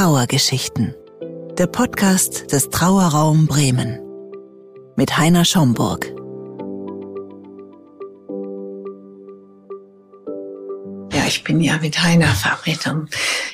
Trauergeschichten. 0.00 0.94
Der 1.58 1.66
Podcast 1.66 2.50
des 2.52 2.70
Trauerraum 2.70 3.46
Bremen. 3.46 4.00
Mit 4.96 5.18
Heiner 5.18 5.44
Schomburg. 5.44 6.06
Ja, 11.12 11.26
ich 11.26 11.44
bin 11.44 11.60
ja 11.60 11.76
mit 11.76 12.02
Heiner 12.02 12.28
verabredet 12.28 12.86
und 12.86 13.10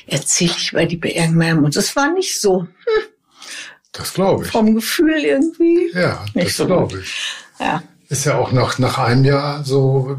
erzähle 0.07 0.53
ich 0.55 0.71
über 0.71 0.85
die 0.85 0.95
Beerdigung 0.95 1.63
Mutter. 1.63 1.81
Das 1.81 1.93
war 1.97 2.13
nicht 2.13 2.39
so. 2.39 2.61
Hm. 2.61 3.03
Das 3.91 4.13
glaube 4.13 4.45
ich. 4.45 4.51
Vom 4.51 4.73
Gefühl 4.73 5.19
irgendwie. 5.19 5.91
Ja, 5.93 6.23
nicht 6.33 6.47
das 6.47 6.55
so 6.55 6.65
glaube 6.65 7.01
ich. 7.01 7.13
Ja. 7.59 7.83
Ist 8.07 8.23
ja 8.23 8.37
auch 8.37 8.53
noch 8.53 8.79
nach 8.79 8.97
einem 8.99 9.25
Jahr 9.25 9.65
so 9.65 10.17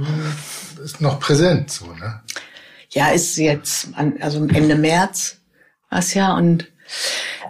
ist 0.84 1.00
noch 1.00 1.20
präsent 1.20 1.70
so, 1.70 1.86
ne? 1.86 2.20
Ja, 2.90 3.08
ist 3.12 3.34
jetzt 3.38 3.88
an, 3.94 4.18
also 4.20 4.44
Ende 4.44 4.74
März 4.74 5.37
was 5.90 6.14
ja 6.14 6.34
und 6.36 6.66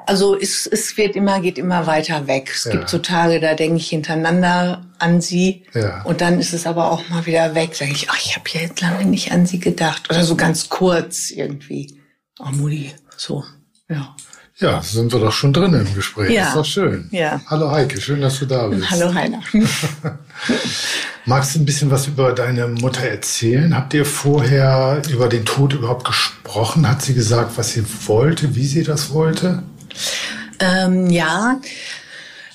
also 0.06 0.34
es, 0.38 0.66
es 0.66 0.96
wird 0.96 1.16
immer, 1.16 1.40
geht 1.40 1.58
immer 1.58 1.86
weiter 1.86 2.26
weg. 2.26 2.50
Es 2.54 2.64
Ja. 2.64 2.72
gibt 2.72 2.88
so 2.88 2.98
Tage, 2.98 3.40
da 3.40 3.54
denke 3.54 3.76
ich 3.76 3.90
hintereinander 3.90 4.86
an 4.98 5.20
sie 5.20 5.64
Ja. 5.74 6.02
und 6.02 6.20
dann 6.22 6.40
ist 6.40 6.52
es 6.54 6.66
aber 6.66 6.90
auch 6.90 7.08
mal 7.10 7.26
wieder 7.26 7.54
weg. 7.54 7.76
Denke 7.78 7.94
ich, 7.94 8.10
ach, 8.10 8.18
ich 8.18 8.34
habe 8.36 8.48
ja 8.52 8.62
jetzt 8.62 8.80
lange 8.80 9.04
nicht 9.04 9.30
an 9.32 9.46
sie 9.46 9.60
gedacht. 9.60 10.08
Oder 10.10 10.24
so 10.24 10.34
ganz 10.34 10.68
kurz 10.70 11.30
irgendwie. 11.30 12.00
Oh, 12.40 12.46
Mutti, 12.50 12.92
so, 13.16 13.44
ja. 13.88 14.16
Ja, 14.60 14.82
sind 14.82 15.12
wir 15.12 15.20
doch 15.20 15.32
schon 15.32 15.52
drin 15.52 15.72
im 15.72 15.94
Gespräch. 15.94 16.32
Ja. 16.32 16.48
Ist 16.48 16.56
doch 16.56 16.64
schön. 16.64 17.08
Ja. 17.12 17.40
Hallo 17.46 17.70
Heike, 17.70 18.00
schön, 18.00 18.20
dass 18.20 18.40
du 18.40 18.46
da 18.46 18.66
bist. 18.66 18.90
Hallo 18.90 19.14
Heiner. 19.14 19.40
Magst 21.24 21.54
du 21.54 21.60
ein 21.60 21.64
bisschen 21.64 21.92
was 21.92 22.08
über 22.08 22.32
deine 22.32 22.66
Mutter 22.66 23.02
erzählen? 23.02 23.76
Habt 23.76 23.94
ihr 23.94 24.04
vorher 24.04 25.00
über 25.10 25.28
den 25.28 25.44
Tod 25.44 25.74
überhaupt 25.74 26.04
gesprochen? 26.04 26.88
Hat 26.88 27.02
sie 27.02 27.14
gesagt, 27.14 27.52
was 27.56 27.72
sie 27.74 27.84
wollte, 28.06 28.56
wie 28.56 28.66
sie 28.66 28.82
das 28.82 29.10
wollte? 29.10 29.62
Ähm, 30.58 31.08
ja, 31.08 31.60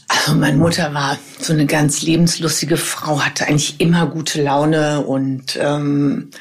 also 0.10 0.34
meine 0.34 0.58
Mutter 0.58 0.94
war 0.94 1.18
so 1.40 1.54
eine 1.54 1.66
ganz 1.66 2.02
lebenslustige 2.02 2.76
Frau, 2.76 3.22
hatte 3.22 3.48
eigentlich 3.48 3.80
immer 3.80 4.08
gute 4.08 4.42
Laune 4.42 5.00
und 5.02 5.58
ähm, 5.62 6.32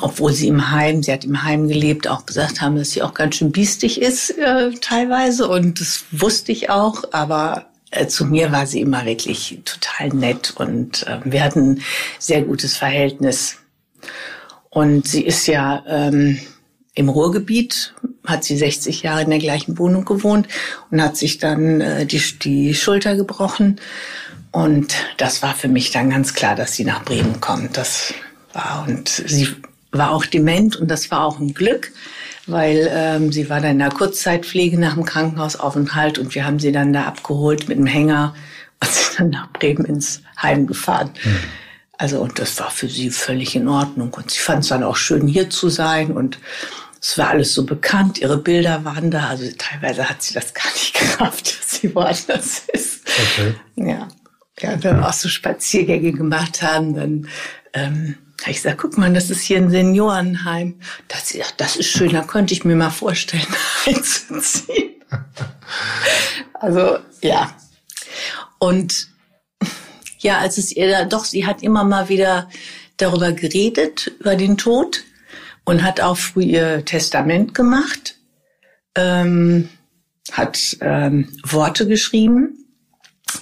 obwohl 0.00 0.32
sie 0.32 0.48
im 0.48 0.70
Heim, 0.70 1.02
sie 1.02 1.12
hat 1.12 1.24
im 1.24 1.42
Heim 1.42 1.68
gelebt, 1.68 2.08
auch 2.08 2.24
gesagt 2.24 2.60
haben, 2.60 2.76
dass 2.76 2.90
sie 2.90 3.02
auch 3.02 3.14
ganz 3.14 3.36
schön 3.36 3.52
biestig 3.52 4.00
ist 4.00 4.30
äh, 4.30 4.70
teilweise 4.80 5.48
und 5.48 5.80
das 5.80 6.04
wusste 6.12 6.52
ich 6.52 6.70
auch, 6.70 7.04
aber 7.12 7.66
äh, 7.90 8.06
zu 8.06 8.24
mir 8.24 8.52
war 8.52 8.66
sie 8.66 8.80
immer 8.80 9.04
wirklich 9.04 9.60
total 9.64 10.08
nett 10.08 10.54
und 10.56 11.06
äh, 11.06 11.18
wir 11.24 11.42
hatten 11.42 11.72
ein 11.72 11.82
sehr 12.18 12.42
gutes 12.42 12.76
Verhältnis. 12.76 13.56
Und 14.70 15.08
sie 15.08 15.22
ist 15.22 15.46
ja 15.46 15.82
ähm, 15.86 16.38
im 16.94 17.08
Ruhrgebiet, 17.08 17.94
hat 18.26 18.44
sie 18.44 18.56
60 18.56 19.02
Jahre 19.02 19.22
in 19.22 19.30
der 19.30 19.38
gleichen 19.38 19.78
Wohnung 19.78 20.04
gewohnt 20.04 20.48
und 20.90 21.00
hat 21.00 21.16
sich 21.16 21.38
dann 21.38 21.80
äh, 21.80 22.06
die, 22.06 22.20
die 22.38 22.74
Schulter 22.74 23.16
gebrochen. 23.16 23.80
Und 24.52 24.94
das 25.16 25.42
war 25.42 25.54
für 25.54 25.68
mich 25.68 25.92
dann 25.92 26.10
ganz 26.10 26.34
klar, 26.34 26.54
dass 26.54 26.74
sie 26.74 26.84
nach 26.84 27.04
Bremen 27.04 27.40
kommt. 27.40 27.76
Das 27.76 28.12
war 28.56 28.84
und 28.88 29.08
sie 29.08 29.48
war 29.92 30.10
auch 30.12 30.26
dement 30.26 30.76
und 30.76 30.90
das 30.90 31.10
war 31.10 31.24
auch 31.24 31.38
ein 31.38 31.54
Glück, 31.54 31.92
weil 32.46 32.88
ähm, 32.90 33.32
sie 33.32 33.48
war 33.48 33.60
dann 33.60 33.72
in 33.72 33.78
der 33.78 33.90
Kurzzeitpflege 33.90 34.78
nach 34.78 34.94
dem 34.94 35.04
Krankenhausaufenthalt 35.04 36.18
und 36.18 36.34
wir 36.34 36.44
haben 36.44 36.58
sie 36.58 36.72
dann 36.72 36.92
da 36.92 37.04
abgeholt 37.04 37.68
mit 37.68 37.78
dem 37.78 37.86
Hänger 37.86 38.34
und 38.82 38.90
sind 38.90 39.18
dann 39.18 39.30
nach 39.30 39.52
Bremen 39.52 39.84
ins 39.84 40.22
Heim 40.40 40.66
gefahren. 40.66 41.10
Also 41.98 42.20
und 42.20 42.38
das 42.38 42.58
war 42.60 42.70
für 42.70 42.88
sie 42.88 43.10
völlig 43.10 43.56
in 43.56 43.68
Ordnung 43.68 44.12
und 44.12 44.30
sie 44.30 44.38
fand 44.38 44.64
es 44.64 44.68
dann 44.68 44.82
auch 44.82 44.96
schön 44.96 45.26
hier 45.26 45.48
zu 45.48 45.68
sein 45.68 46.12
und 46.12 46.38
es 47.00 47.16
war 47.18 47.28
alles 47.28 47.54
so 47.54 47.64
bekannt, 47.64 48.18
ihre 48.18 48.38
Bilder 48.38 48.84
waren 48.84 49.10
da, 49.10 49.28
also 49.28 49.44
teilweise 49.56 50.08
hat 50.08 50.22
sie 50.22 50.34
das 50.34 50.52
gar 50.54 50.70
nicht 50.72 50.94
gerafft, 51.18 51.46
dass 51.46 51.80
sie 51.80 51.94
woanders 51.94 52.64
ist. 52.72 53.06
Okay. 53.06 53.54
Ja, 53.76 54.08
ja 54.60 54.82
wenn 54.82 54.96
wir 54.96 55.08
auch 55.08 55.12
so 55.12 55.28
Spaziergänge 55.28 56.12
gemacht 56.12 56.62
haben, 56.62 56.94
dann 56.94 57.28
ähm, 57.74 58.16
ich 58.46 58.56
gesagt, 58.56 58.78
guck 58.78 58.98
mal, 58.98 59.12
das 59.12 59.30
ist 59.30 59.42
hier 59.42 59.58
ein 59.58 59.70
Seniorenheim. 59.70 60.78
Da 61.08 61.16
hat 61.16 61.26
sie 61.26 61.38
gesagt, 61.38 61.60
das 61.60 61.76
ist 61.76 61.88
schön, 61.88 62.12
da 62.12 62.22
könnte 62.22 62.54
ich 62.54 62.64
mir 62.64 62.76
mal 62.76 62.90
vorstellen, 62.90 63.46
einzuziehen. 63.86 64.94
also 66.54 66.98
ja. 67.22 67.56
Und 68.58 69.08
ja, 70.18 70.38
als 70.38 70.58
es 70.58 70.72
ihr 70.72 70.90
da, 70.90 71.04
doch, 71.04 71.24
sie 71.24 71.46
hat 71.46 71.62
immer 71.62 71.84
mal 71.84 72.08
wieder 72.08 72.48
darüber 72.96 73.32
geredet, 73.32 74.12
über 74.18 74.36
den 74.36 74.56
Tod 74.56 75.04
und 75.64 75.82
hat 75.82 76.00
auch 76.00 76.16
früh 76.16 76.42
ihr 76.42 76.84
Testament 76.84 77.54
gemacht, 77.54 78.16
ähm, 78.94 79.68
hat 80.32 80.76
ähm, 80.80 81.28
Worte 81.44 81.86
geschrieben, 81.86 82.64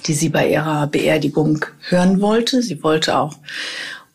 die 0.05 0.13
sie 0.13 0.29
bei 0.29 0.49
ihrer 0.49 0.87
Beerdigung 0.87 1.65
hören 1.87 2.21
wollte. 2.21 2.61
Sie 2.61 2.83
wollte 2.83 3.17
auch 3.17 3.37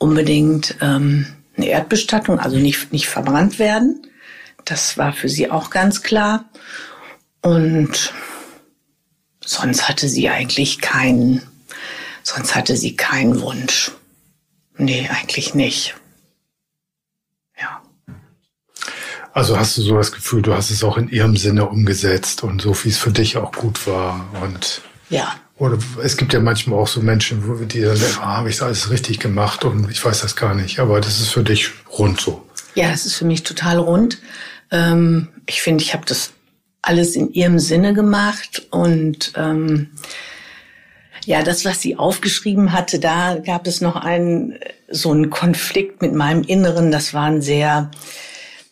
unbedingt 0.01 0.77
ähm, 0.81 1.27
eine 1.57 1.69
Erdbestattung, 1.69 2.41
also 2.41 2.57
nicht, 2.57 2.93
nicht 2.93 3.07
verbrannt 3.07 3.59
werden. 3.59 4.07
Das 4.65 4.99
war 4.99 5.13
für 5.13 5.29
sie 5.29 5.51
auch 5.51 5.71
ganz 5.71 6.03
klar. 6.03 6.49
Und 7.43 8.13
sonst 9.45 9.89
hatte 9.89 10.09
sie 10.09 10.29
eigentlich 10.29 10.81
keinen, 10.81 11.43
sonst 12.23 12.55
hatte 12.55 12.77
sie 12.77 12.97
keinen 12.97 13.41
Wunsch. 13.41 13.93
Nee, 14.77 15.09
eigentlich 15.11 15.55
nicht. 15.55 15.95
Ja. 17.61 17.83
Also 19.33 19.59
hast 19.59 19.77
du 19.77 19.83
so 19.83 19.97
das 19.97 20.13
Gefühl, 20.13 20.41
du 20.41 20.55
hast 20.55 20.71
es 20.71 20.83
auch 20.83 20.97
in 20.97 21.11
ihrem 21.11 21.37
Sinne 21.37 21.69
umgesetzt 21.69 22.43
und 22.43 22.63
so, 22.63 22.75
wie 22.85 22.89
es 22.89 22.99
für 22.99 23.13
dich 23.13 23.37
auch 23.37 23.53
gut 23.53 23.87
war. 23.87 24.27
Und 24.43 24.81
Ja. 25.11 25.35
oder 25.59 25.77
es 26.03 26.17
gibt 26.17 26.33
ja 26.33 26.41
manchmal 26.41 26.79
auch 26.79 26.87
so 26.87 27.01
Menschen, 27.01 27.47
wo 27.47 27.55
die 27.65 27.81
dann 27.81 27.99
denken, 27.99 28.19
ah, 28.21 28.39
habe 28.39 28.49
ich 28.49 28.63
alles 28.63 28.91
richtig 28.91 29.19
gemacht 29.19 29.65
und 29.65 29.91
ich 29.91 30.03
weiß 30.05 30.23
das 30.23 30.37
gar 30.37 30.55
nicht. 30.55 30.79
Aber 30.79 31.01
das 31.01 31.21
ist 31.21 31.31
für 31.31 31.43
dich 31.43 31.71
rund 31.99 32.21
so. 32.21 32.47
Ja, 32.75 32.91
es 32.91 33.05
ist 33.05 33.17
für 33.17 33.25
mich 33.25 33.43
total 33.43 33.79
rund. 33.79 34.19
Ähm, 34.71 35.29
ich 35.47 35.63
finde, 35.63 35.83
ich 35.83 35.93
habe 35.93 36.07
das 36.07 36.31
alles 36.83 37.17
in 37.17 37.33
ihrem 37.33 37.59
Sinne 37.59 37.93
gemacht 37.93 38.67
und 38.71 39.33
ähm, 39.37 39.89
ja, 41.27 41.43
das, 41.43 41.65
was 41.65 41.81
sie 41.81 41.97
aufgeschrieben 41.97 42.73
hatte, 42.73 42.99
da 42.99 43.37
gab 43.45 43.67
es 43.67 43.81
noch 43.81 43.97
einen 43.97 44.59
so 44.89 45.11
einen 45.11 45.31
Konflikt 45.31 46.01
mit 46.01 46.15
meinem 46.15 46.43
Inneren. 46.43 46.91
Das 46.91 47.13
waren 47.13 47.43
sehr 47.43 47.91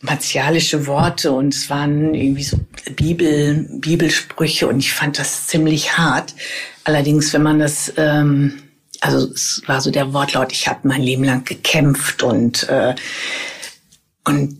martialische 0.00 0.86
Worte 0.86 1.32
und 1.32 1.54
es 1.54 1.70
waren 1.70 2.14
irgendwie 2.14 2.44
so 2.44 2.58
Bibel, 2.94 3.66
Bibelsprüche 3.80 4.68
und 4.68 4.78
ich 4.78 4.92
fand 4.92 5.18
das 5.18 5.46
ziemlich 5.48 5.98
hart. 5.98 6.34
Allerdings, 6.84 7.32
wenn 7.32 7.42
man 7.42 7.58
das, 7.58 7.92
ähm, 7.96 8.62
also 9.00 9.30
es 9.32 9.62
war 9.66 9.80
so 9.80 9.90
der 9.90 10.12
Wortlaut, 10.12 10.52
ich 10.52 10.68
habe 10.68 10.86
mein 10.86 11.02
Leben 11.02 11.24
lang 11.24 11.44
gekämpft 11.44 12.22
und 12.22 12.68
äh, 12.68 12.94
und 14.24 14.58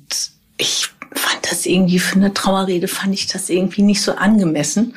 ich 0.57 0.89
fand 1.13 1.51
das 1.51 1.67
irgendwie 1.67 1.99
für 1.99 2.17
eine 2.17 2.35
Trauerrede 2.35 2.89
fand 2.89 3.15
ich 3.15 3.27
das 3.27 3.49
irgendwie 3.49 3.83
nicht 3.83 4.03
so 4.03 4.13
angemessen 4.13 4.95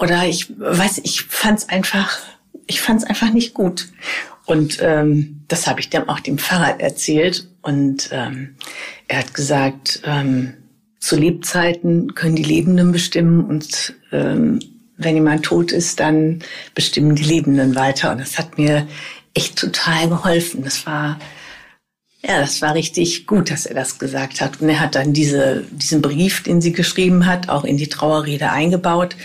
oder 0.00 0.24
ich 0.24 0.48
weiß, 0.58 1.02
ich 1.04 1.24
fand 1.24 1.58
es 1.58 1.68
einfach, 1.68 2.18
ich 2.66 2.80
fand 2.80 3.02
es 3.02 3.06
einfach 3.08 3.30
nicht 3.30 3.52
gut. 3.52 3.88
Und 4.46 4.78
ähm, 4.80 5.44
das 5.46 5.66
habe 5.66 5.80
ich 5.80 5.90
dann 5.90 6.08
auch 6.08 6.20
dem 6.20 6.38
Pfarrer 6.38 6.80
erzählt. 6.80 7.46
Und 7.62 8.10
ähm, 8.12 8.56
er 9.08 9.18
hat 9.18 9.34
gesagt, 9.34 10.02
ähm, 10.04 10.54
zu 10.98 11.16
Lebzeiten 11.16 12.14
können 12.14 12.36
die 12.36 12.42
Lebenden 12.42 12.92
bestimmen 12.92 13.44
und 13.44 13.94
ähm, 14.12 14.60
wenn 14.96 15.14
jemand 15.14 15.44
tot 15.44 15.72
ist, 15.72 15.98
dann 15.98 16.40
bestimmen 16.74 17.14
die 17.14 17.24
Lebenden 17.24 17.74
weiter. 17.74 18.12
Und 18.12 18.20
das 18.20 18.38
hat 18.38 18.58
mir 18.58 18.86
echt 19.32 19.58
total 19.58 20.08
geholfen. 20.08 20.62
Das 20.62 20.84
war 20.84 21.18
ja, 22.22 22.38
das 22.38 22.60
war 22.60 22.74
richtig 22.74 23.26
gut, 23.26 23.50
dass 23.50 23.64
er 23.64 23.74
das 23.74 23.98
gesagt 23.98 24.40
hat. 24.40 24.60
Und 24.60 24.68
er 24.68 24.80
hat 24.80 24.94
dann 24.94 25.12
diese, 25.14 25.64
diesen 25.70 26.02
Brief, 26.02 26.42
den 26.42 26.60
sie 26.60 26.72
geschrieben 26.72 27.24
hat, 27.24 27.48
auch 27.48 27.64
in 27.64 27.78
die 27.78 27.88
Trauerrede 27.88 28.50
eingebaut 28.50 29.16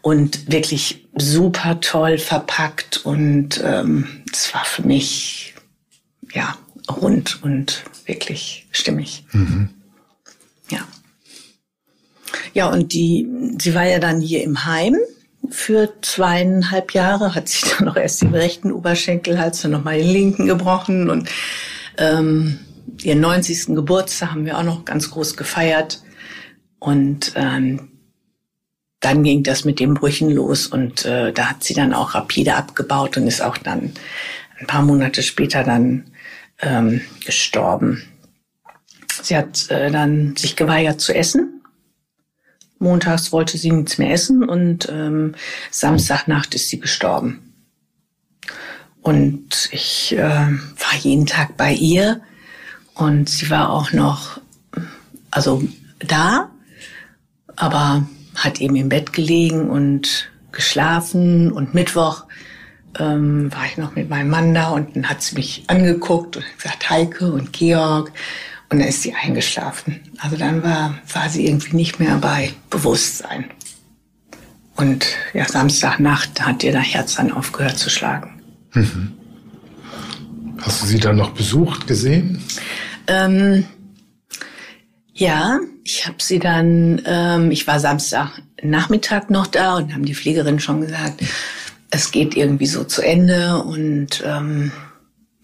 und 0.00 0.50
wirklich 0.50 1.06
super 1.14 1.80
toll 1.80 2.16
verpackt. 2.16 3.04
Und 3.04 3.62
ähm, 3.62 4.22
das 4.30 4.54
war 4.54 4.64
für 4.64 4.82
mich 4.82 5.54
ja 6.32 6.56
rund 6.88 7.42
und 7.42 7.84
wirklich 8.06 8.66
stimmig. 8.70 9.24
Ja. 10.70 10.80
Ja, 12.54 12.68
und 12.68 12.92
die, 12.92 13.28
sie 13.58 13.74
war 13.74 13.84
ja 13.84 13.98
dann 13.98 14.20
hier 14.20 14.42
im 14.42 14.64
Heim 14.64 14.96
für 15.50 15.92
zweieinhalb 16.02 16.92
Jahre, 16.92 17.34
hat 17.34 17.48
sich 17.48 17.62
dann 17.78 17.86
noch 17.86 17.96
erst 17.96 18.22
den 18.22 18.34
rechten 18.34 18.72
Oberschenkel, 18.72 19.38
hat 19.38 19.54
sie 19.54 19.68
noch 19.68 19.84
mal 19.84 19.98
den 19.98 20.08
linken 20.08 20.46
gebrochen 20.46 21.10
und 21.10 21.28
ähm, 21.96 22.58
ihren 23.02 23.20
90. 23.20 23.74
Geburtstag 23.74 24.30
haben 24.30 24.44
wir 24.44 24.58
auch 24.58 24.64
noch 24.64 24.84
ganz 24.84 25.10
groß 25.10 25.36
gefeiert. 25.36 26.02
Und 26.78 27.32
ähm, 27.34 27.88
dann 29.00 29.22
ging 29.22 29.42
das 29.42 29.64
mit 29.64 29.80
den 29.80 29.94
Brüchen 29.94 30.30
los 30.30 30.66
und 30.66 31.04
äh, 31.04 31.32
da 31.32 31.50
hat 31.50 31.62
sie 31.62 31.74
dann 31.74 31.94
auch 31.94 32.14
rapide 32.14 32.54
abgebaut 32.54 33.16
und 33.16 33.26
ist 33.26 33.42
auch 33.42 33.56
dann 33.56 33.92
ein 34.58 34.66
paar 34.66 34.82
Monate 34.82 35.22
später 35.22 35.62
dann 35.62 36.04
ähm, 36.60 37.00
gestorben. 37.24 38.02
Sie 39.22 39.36
hat 39.36 39.70
äh, 39.70 39.90
dann 39.90 40.36
sich 40.36 40.56
geweigert 40.56 41.00
zu 41.00 41.14
essen 41.14 41.58
Montags 42.78 43.32
wollte 43.32 43.58
sie 43.58 43.72
nichts 43.72 43.98
mehr 43.98 44.12
essen 44.12 44.48
und 44.48 44.88
ähm, 44.90 45.34
Samstagnacht 45.70 46.54
ist 46.54 46.68
sie 46.68 46.78
gestorben. 46.80 47.52
Und 49.02 49.68
ich 49.72 50.14
äh, 50.16 50.18
war 50.18 50.94
jeden 51.00 51.26
Tag 51.26 51.56
bei 51.56 51.72
ihr 51.72 52.20
und 52.94 53.28
sie 53.28 53.50
war 53.50 53.70
auch 53.70 53.92
noch, 53.92 54.40
also 55.30 55.62
da, 55.98 56.50
aber 57.56 58.08
hat 58.34 58.60
eben 58.60 58.76
im 58.76 58.88
Bett 58.88 59.12
gelegen 59.12 59.68
und 59.70 60.30
geschlafen 60.52 61.50
und 61.50 61.74
Mittwoch 61.74 62.24
ähm, 62.98 63.52
war 63.52 63.64
ich 63.66 63.76
noch 63.76 63.94
mit 63.94 64.08
meinem 64.08 64.30
Mann 64.30 64.54
da 64.54 64.70
und 64.70 64.96
dann 64.96 65.08
hat 65.08 65.22
sie 65.22 65.36
mich 65.36 65.64
angeguckt 65.66 66.36
und 66.36 66.44
gesagt, 66.56 66.90
Heike 66.90 67.32
und 67.32 67.52
Georg. 67.52 68.12
Und 68.70 68.80
dann 68.80 68.88
ist 68.88 69.02
sie 69.02 69.14
eingeschlafen. 69.14 70.00
Also 70.18 70.36
dann 70.36 70.62
war, 70.62 70.98
war 71.12 71.28
sie 71.30 71.46
irgendwie 71.46 71.74
nicht 71.74 71.98
mehr 72.00 72.16
bei 72.16 72.52
Bewusstsein. 72.68 73.46
Und 74.76 75.06
ja, 75.32 75.46
Samstagnacht 75.46 76.40
hat 76.40 76.62
ihr 76.62 76.72
das 76.72 76.84
Herz 76.84 77.14
dann 77.16 77.32
aufgehört 77.32 77.78
zu 77.78 77.88
schlagen. 77.88 78.42
Mhm. 78.74 79.12
Hast 80.60 80.82
du 80.82 80.86
sie 80.86 81.00
dann 81.00 81.16
noch 81.16 81.30
besucht, 81.30 81.86
gesehen? 81.86 82.42
Ähm, 83.06 83.64
ja, 85.14 85.58
ich 85.82 86.06
habe 86.06 86.18
sie 86.20 86.38
dann, 86.38 87.02
ähm, 87.06 87.50
ich 87.50 87.66
war 87.66 87.80
Samstagnachmittag 87.80 89.30
noch 89.30 89.46
da 89.46 89.76
und 89.76 89.94
haben 89.94 90.04
die 90.04 90.14
Pflegerin 90.14 90.60
schon 90.60 90.82
gesagt, 90.82 91.22
es 91.90 92.10
geht 92.10 92.36
irgendwie 92.36 92.66
so 92.66 92.84
zu 92.84 93.02
Ende 93.02 93.62
und 93.62 94.22
ähm, 94.24 94.72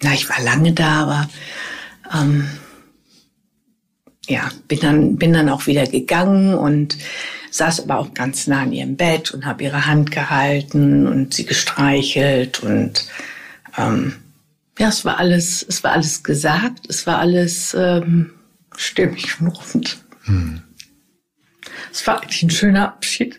na, 0.03 0.13
ich 0.13 0.29
war 0.29 0.41
lange 0.43 0.73
da, 0.73 1.03
aber 1.03 1.31
ähm, 2.13 2.49
ja, 4.27 4.51
bin 4.69 4.81
dann, 4.81 5.17
bin 5.17 5.33
dann 5.33 5.49
auch 5.49 5.67
wieder 5.67 5.87
gegangen 5.87 6.55
und 6.55 6.97
saß 7.51 7.81
aber 7.81 7.99
auch 7.99 8.15
ganz 8.15 8.47
nah 8.47 8.63
an 8.63 8.73
ihrem 8.73 8.97
Bett 8.97 9.31
und 9.31 9.47
habe 9.47 9.65
ihre 9.65 9.87
Hand 9.87 10.11
gehalten 10.11 11.07
und 11.07 11.35
sie 11.35 11.47
gestreichelt 11.47 12.61
und 12.61 13.07
ähm, 13.79 14.15
ja, 14.79 14.89
es 14.89 15.05
war 15.05 15.19
alles, 15.19 15.65
es 15.67 15.85
war 15.85 15.93
alles 15.93 16.23
gesagt, 16.23 16.87
es 16.89 17.07
war 17.07 17.19
alles 17.19 17.75
ähm, 17.79 18.33
stimmig 18.77 19.41
und 19.41 19.49
rund. 19.49 19.99
Hm. 20.25 20.63
Es 21.93 22.07
war 22.07 22.21
eigentlich 22.21 22.43
ein 22.43 22.51
schöner 22.51 22.89
Abschied. 22.89 23.39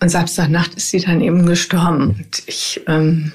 Und 0.00 0.08
Samstagnacht 0.08 0.74
ist 0.74 0.90
sie 0.90 1.00
dann 1.00 1.20
eben 1.20 1.44
gestorben. 1.44 2.16
Und 2.18 2.42
ich, 2.46 2.80
ähm, 2.86 3.32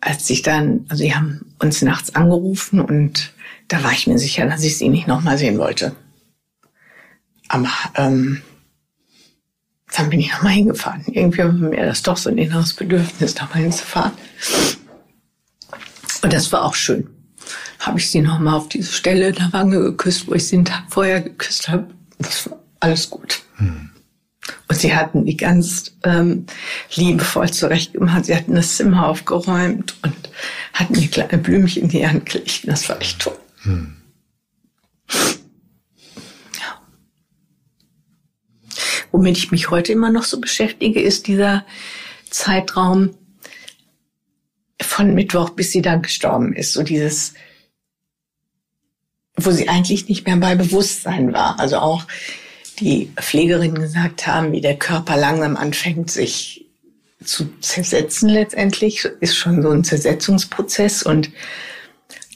als 0.00 0.28
ich 0.30 0.42
dann, 0.42 0.86
also 0.88 1.02
sie 1.02 1.14
haben 1.14 1.54
uns 1.58 1.82
nachts 1.82 2.14
angerufen 2.14 2.80
und 2.80 3.32
da 3.68 3.82
war 3.82 3.92
ich 3.92 4.06
mir 4.06 4.18
sicher, 4.18 4.46
dass 4.46 4.62
ich 4.64 4.78
sie 4.78 4.88
nicht 4.88 5.06
nochmal 5.06 5.36
sehen 5.36 5.58
wollte. 5.58 5.94
Aber 7.48 7.70
ähm, 7.94 8.42
dann 9.94 10.10
bin 10.10 10.20
ich 10.20 10.32
nochmal 10.32 10.52
hingefahren. 10.52 11.04
Irgendwie 11.06 11.38
war 11.38 11.52
mir 11.52 11.84
das 11.84 12.02
doch 12.02 12.16
so 12.16 12.30
ein 12.30 12.38
inneres 12.38 12.74
Bedürfnis, 12.74 13.34
nochmal 13.36 13.62
hinzufahren. 13.62 14.12
Und 16.22 16.32
das 16.32 16.50
war 16.52 16.64
auch 16.64 16.74
schön. 16.74 17.08
Habe 17.80 17.98
ich 17.98 18.10
sie 18.10 18.20
nochmal 18.20 18.54
auf 18.54 18.68
diese 18.68 18.92
Stelle 18.92 19.28
in 19.28 19.34
der 19.34 19.52
Wange 19.52 19.80
geküsst, 19.80 20.26
wo 20.26 20.34
ich 20.34 20.46
sie 20.46 20.56
den 20.56 20.64
Tag 20.64 20.84
vorher 20.88 21.20
geküsst 21.20 21.68
habe. 21.68 21.88
Das 22.18 22.50
war 22.50 22.58
alles 22.80 23.10
gut. 23.10 23.42
Hm. 23.56 23.90
Und 24.68 24.78
sie 24.78 24.94
hatten 24.94 25.24
die 25.24 25.36
ganz 25.36 25.96
ähm, 26.04 26.46
liebevoll 26.94 27.50
zurechtgemacht. 27.50 28.26
Sie 28.26 28.36
hatten 28.36 28.54
das 28.54 28.76
Zimmer 28.76 29.08
aufgeräumt 29.08 29.94
und 30.02 30.30
hatten 30.72 30.94
die 30.94 31.08
kleine 31.08 31.38
Blümchen 31.38 31.84
in 31.84 31.88
die 31.88 32.06
Hand 32.06 32.26
gelegt. 32.26 32.62
Das 32.64 32.88
war 32.88 33.00
echt 33.00 33.20
toll. 33.20 33.38
Hm. 33.62 33.96
Ja. 36.58 36.80
Womit 39.12 39.38
ich 39.38 39.50
mich 39.50 39.70
heute 39.70 39.92
immer 39.92 40.10
noch 40.10 40.24
so 40.24 40.40
beschäftige, 40.40 41.00
ist 41.00 41.26
dieser 41.26 41.64
Zeitraum 42.30 43.16
von 44.80 45.14
Mittwoch, 45.14 45.50
bis 45.50 45.72
sie 45.72 45.82
dann 45.82 46.02
gestorben 46.02 46.52
ist. 46.52 46.72
So 46.72 46.82
dieses, 46.82 47.34
wo 49.36 49.50
sie 49.50 49.68
eigentlich 49.68 50.08
nicht 50.08 50.26
mehr 50.26 50.36
bei 50.36 50.54
Bewusstsein 50.54 51.32
war. 51.32 51.58
Also 51.58 51.78
auch 51.78 52.04
die 52.80 53.12
Pflegerinnen 53.16 53.80
gesagt 53.80 54.26
haben, 54.26 54.52
wie 54.52 54.60
der 54.60 54.76
Körper 54.76 55.16
langsam 55.16 55.56
anfängt, 55.56 56.10
sich 56.10 56.66
zu 57.24 57.48
zersetzen 57.60 58.28
letztendlich, 58.28 59.04
ist 59.20 59.36
schon 59.36 59.62
so 59.62 59.70
ein 59.70 59.84
Zersetzungsprozess 59.84 61.02
und 61.02 61.30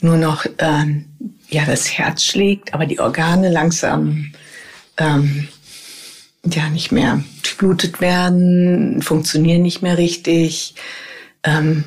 nur 0.01 0.17
noch 0.17 0.47
ähm, 0.59 1.05
ja 1.49 1.65
das 1.65 1.91
Herz 1.91 2.25
schlägt, 2.25 2.75
aber 2.75 2.87
die 2.87 3.01
Organe 3.01 3.51
langsam 3.51 4.33
ähm, 4.97 5.49
ja 6.45 6.69
nicht 6.71 6.93
mehr 6.93 7.23
blutet 7.59 8.01
werden, 8.01 9.03
funktionieren 9.03 9.61
nicht 9.61 9.83
mehr 9.83 9.99
richtig. 9.99 10.75
Ähm, 11.43 11.85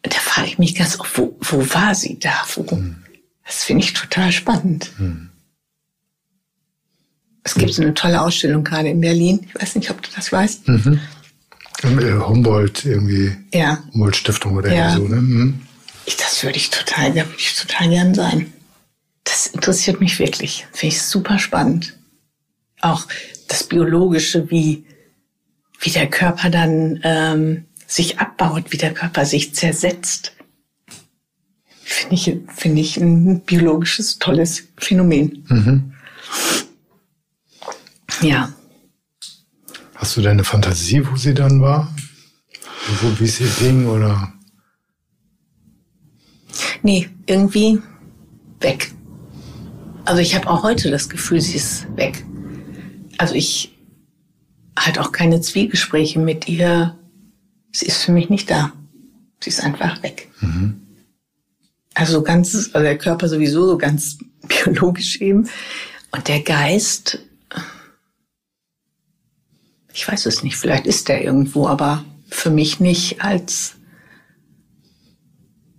da 0.00 0.18
frage 0.18 0.48
ich 0.48 0.58
mich 0.58 0.74
ganz 0.74 0.98
oft, 0.98 1.18
wo, 1.18 1.36
wo 1.40 1.58
war 1.74 1.94
sie 1.94 2.18
da? 2.18 2.32
Wo? 2.54 2.70
Hm. 2.70 2.96
Das 3.44 3.64
finde 3.64 3.84
ich 3.84 3.92
total 3.92 4.32
spannend. 4.32 4.90
Hm. 4.96 5.30
Es 7.44 7.54
gibt 7.54 7.74
so 7.74 7.82
eine 7.82 7.92
tolle 7.92 8.20
Ausstellung 8.22 8.64
gerade 8.64 8.88
in 8.88 9.00
Berlin. 9.00 9.46
Ich 9.46 9.60
weiß 9.60 9.76
nicht, 9.76 9.90
ob 9.90 10.02
du 10.02 10.08
das 10.16 10.32
weißt. 10.32 10.66
Mhm. 10.66 10.98
Humboldt 11.84 12.86
irgendwie. 12.86 13.36
Ja. 13.52 13.84
Humboldt 13.92 14.16
Stiftung 14.16 14.56
oder 14.56 14.74
ja. 14.74 14.90
so, 14.90 15.06
ne? 15.06 15.16
Mhm. 15.16 15.60
Ich, 16.06 16.16
das 16.16 16.42
würde 16.42 16.56
ich 16.56 16.70
total, 16.70 17.10
da 17.10 17.26
würde 17.26 17.38
ich 17.38 17.54
total 17.54 17.90
gern 17.90 18.14
sein. 18.14 18.52
Das 19.24 19.46
interessiert 19.46 20.00
mich 20.00 20.18
wirklich. 20.18 20.66
Finde 20.72 20.94
ich 20.94 21.02
super 21.02 21.38
spannend. 21.38 21.94
Auch 22.80 23.06
das 23.48 23.64
Biologische, 23.64 24.50
wie, 24.50 24.86
wie 25.80 25.90
der 25.90 26.08
Körper 26.08 26.48
dann 26.48 27.00
ähm, 27.02 27.64
sich 27.86 28.18
abbaut, 28.18 28.72
wie 28.72 28.78
der 28.78 28.94
Körper 28.94 29.26
sich 29.26 29.54
zersetzt. 29.54 30.32
Finde 31.82 32.14
ich, 32.14 32.36
finde 32.54 32.80
ich 32.80 32.96
ein 32.96 33.40
biologisches, 33.40 34.18
tolles 34.18 34.64
Phänomen. 34.78 35.44
Mhm. 35.48 35.93
Ja. 38.20 38.52
Hast 39.94 40.16
du 40.16 40.22
deine 40.22 40.44
Fantasie, 40.44 41.06
wo 41.06 41.16
sie 41.16 41.34
dann 41.34 41.60
war? 41.60 41.94
Wo, 43.00 43.20
wie 43.20 43.26
sie 43.26 43.48
ging 43.58 43.86
oder? 43.86 44.32
Nee, 46.82 47.08
irgendwie 47.26 47.80
weg. 48.60 48.92
Also 50.04 50.20
ich 50.20 50.34
habe 50.34 50.48
auch 50.48 50.62
heute 50.62 50.90
das 50.90 51.08
Gefühl, 51.08 51.40
sie 51.40 51.56
ist 51.56 51.86
weg. 51.96 52.24
Also 53.16 53.34
ich 53.34 53.74
halt 54.78 54.98
auch 54.98 55.12
keine 55.12 55.40
Zwiegespräche 55.40 56.18
mit 56.18 56.48
ihr. 56.48 56.98
Sie 57.72 57.86
ist 57.86 58.02
für 58.02 58.12
mich 58.12 58.28
nicht 58.28 58.50
da. 58.50 58.72
Sie 59.42 59.50
ist 59.50 59.62
einfach 59.62 60.02
weg. 60.02 60.30
Mhm. 60.40 60.80
Also 61.94 62.22
ganz, 62.22 62.54
also 62.54 62.80
der 62.80 62.98
Körper 62.98 63.28
sowieso 63.28 63.66
so 63.66 63.78
ganz 63.78 64.18
biologisch 64.48 65.20
eben. 65.20 65.48
Und 66.10 66.28
der 66.28 66.40
Geist, 66.40 67.18
ich 69.94 70.06
weiß 70.06 70.26
es 70.26 70.42
nicht, 70.42 70.56
vielleicht 70.56 70.86
ist 70.86 71.08
der 71.08 71.22
irgendwo, 71.22 71.68
aber 71.68 72.04
für 72.28 72.50
mich 72.50 72.80
nicht 72.80 73.22
als, 73.22 73.76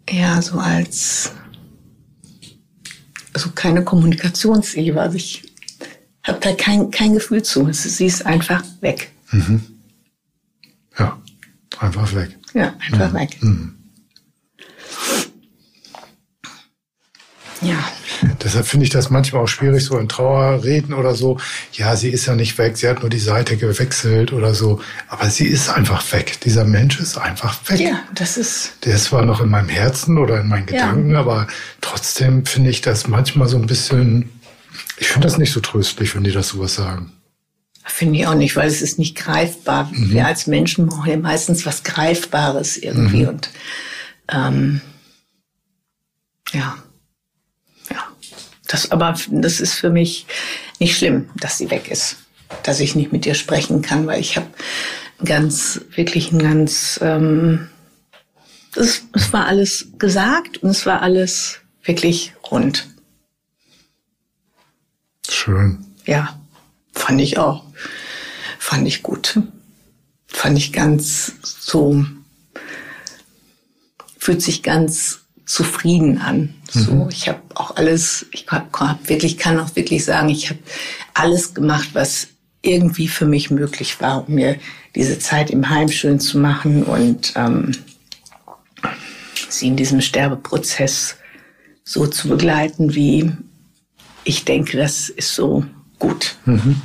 ja, 0.10 0.42
so 0.42 0.58
als, 0.58 1.34
also 3.34 3.50
keine 3.52 3.84
Kommunikationsliebe. 3.84 5.02
Also 5.02 5.18
ich 5.18 5.44
habe 6.24 6.40
da 6.40 6.54
kein, 6.54 6.90
kein 6.92 7.14
Gefühl 7.14 7.44
zu. 7.44 7.72
Sie 7.74 8.06
ist 8.06 8.26
einfach 8.26 8.64
weg. 8.80 9.12
Mhm. 9.32 9.62
Ja, 10.98 11.22
einfach 11.80 12.16
weg. 12.16 12.38
Ja, 12.54 12.74
einfach 12.80 13.12
mhm. 13.12 13.16
weg. 13.18 13.44
Mhm. 13.44 13.75
Ja. 17.66 17.84
Deshalb 18.44 18.68
finde 18.68 18.86
ich 18.86 18.92
das 18.92 19.10
manchmal 19.10 19.44
auch 19.44 19.48
schwierig, 19.48 19.84
so 19.84 19.98
in 19.98 20.08
Trauerreden 20.08 20.94
oder 20.94 21.16
so. 21.16 21.40
Ja, 21.74 21.96
sie 21.96 22.10
ist 22.10 22.26
ja 22.26 22.36
nicht 22.36 22.58
weg, 22.58 22.78
sie 22.78 22.88
hat 22.88 23.02
nur 23.02 23.10
die 23.10 23.20
Seite 23.20 23.58
gewechselt 23.58 24.34
oder 24.34 24.54
so. 24.54 24.82
Aber 25.08 25.30
sie 25.30 25.48
ist 25.48 25.70
einfach 25.70 26.04
weg. 26.14 26.40
Dieser 26.42 26.66
Mensch 26.66 27.00
ist 27.00 27.18
einfach 27.18 27.58
weg. 27.70 27.80
Ja, 27.80 28.04
das 28.14 28.38
ist. 28.38 28.74
Der 28.86 28.96
ist 28.96 29.06
zwar 29.06 29.26
noch 29.26 29.42
in 29.42 29.50
meinem 29.50 29.70
Herzen 29.70 30.18
oder 30.18 30.40
in 30.42 30.48
meinen 30.48 30.66
Gedanken, 30.66 31.12
ja. 31.12 31.20
aber 31.20 31.48
trotzdem 31.82 32.46
finde 32.46 32.70
ich 32.70 32.82
das 32.82 33.08
manchmal 33.08 33.48
so 33.48 33.58
ein 33.58 33.66
bisschen. 33.66 34.30
Ich 34.98 35.08
finde 35.08 35.28
das 35.28 35.38
nicht 35.38 35.52
so 35.52 35.60
tröstlich, 35.60 36.16
wenn 36.16 36.24
die 36.24 36.32
das 36.32 36.50
sowas 36.50 36.76
sagen. 36.76 37.12
Finde 37.88 38.20
ich 38.20 38.28
auch 38.28 38.36
nicht, 38.36 38.56
weil 38.56 38.68
es 38.68 38.82
ist 38.82 38.98
nicht 38.98 39.16
greifbar. 39.16 39.90
Mhm. 39.92 40.12
Wir 40.12 40.26
als 40.26 40.48
Menschen 40.48 40.88
brauchen 40.88 41.10
ja 41.10 41.18
meistens 41.18 41.66
was 41.66 41.84
Greifbares 41.84 42.78
irgendwie 42.78 43.24
mhm. 43.24 43.30
und 43.30 43.50
ähm, 44.32 44.82
ja. 46.52 46.78
Das, 48.76 48.92
aber 48.92 49.16
das 49.30 49.62
ist 49.62 49.76
für 49.76 49.90
mich 49.90 50.26
nicht 50.82 50.98
schlimm, 50.98 51.30
dass 51.38 51.58
sie 51.58 51.72
weg 51.72 51.90
ist, 51.90 52.18
dass 52.64 52.82
ich 52.82 52.94
nicht 52.94 53.14
mit 53.14 53.26
ihr 53.26 53.34
sprechen 53.34 53.82
kann, 53.82 54.06
weil 54.06 54.20
ich 54.20 54.36
habe 54.36 54.48
ganz 55.24 55.80
wirklich 55.96 56.34
ein 56.34 56.40
ganz 56.40 57.00
ähm, 57.02 57.70
es, 58.76 59.04
es 59.14 59.32
war 59.32 59.46
alles 59.46 59.88
gesagt 59.98 60.58
und 60.58 60.72
es 60.72 60.86
war 60.86 61.02
alles 61.02 61.62
wirklich 61.86 62.34
rund. 62.52 62.86
Schön. 65.30 65.86
Ja, 66.06 66.38
fand 66.92 67.22
ich 67.22 67.38
auch. 67.38 67.64
Fand 68.60 68.86
ich 68.90 69.04
gut. 69.04 69.40
Fand 70.28 70.58
ich 70.58 70.74
ganz 70.74 71.32
so, 71.42 72.06
fühlt 74.18 74.42
sich 74.42 74.64
ganz 74.64 75.22
zufrieden 75.46 76.18
an. 76.18 76.54
So, 76.70 76.92
mhm. 76.92 77.10
ich 77.10 77.28
habe 77.28 77.42
auch 77.54 77.76
alles, 77.76 78.26
ich 78.32 78.48
hab, 78.48 78.78
hab 78.80 79.08
wirklich 79.10 79.38
kann 79.38 79.60
auch 79.60 79.76
wirklich 79.76 80.04
sagen, 80.04 80.30
ich 80.30 80.50
habe 80.50 80.60
alles 81.14 81.54
gemacht, 81.54 81.90
was 81.94 82.28
irgendwie 82.62 83.08
für 83.08 83.26
mich 83.26 83.52
möglich 83.52 84.02
war, 84.02 84.28
um 84.28 84.36
mir 84.36 84.58
diese 84.96 85.20
Zeit 85.20 85.52
im 85.52 85.70
Heim 85.70 85.90
schön 85.90 86.20
zu 86.20 86.40
machen 86.40 86.84
und 86.84 87.34
ähm, 87.36 87.72
sie 89.50 89.68
in 89.68 89.76
diesem 89.76 90.02
Sterbeprozess 90.02 91.18
so 91.84 92.08
zu 92.08 92.30
begleiten, 92.30 92.96
wie 92.96 93.32
ich 94.24 94.44
denke, 94.46 94.78
das 94.78 95.10
ist 95.10 95.36
so 95.36 95.64
gut. 96.00 96.38
Mhm. 96.46 96.82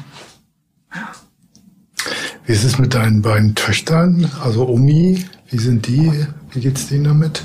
Wie 2.45 2.53
ist 2.53 2.65
es 2.65 2.79
mit 2.79 2.93
deinen 2.93 3.23
beiden 3.23 3.55
Töchtern? 3.55 4.31
Also 4.43 4.69
Omi, 4.69 5.25
wie 5.49 5.59
sind 5.59 5.87
die? 5.87 6.27
Wie 6.51 6.61
geht's 6.61 6.89
denen 6.89 7.05
damit? 7.05 7.45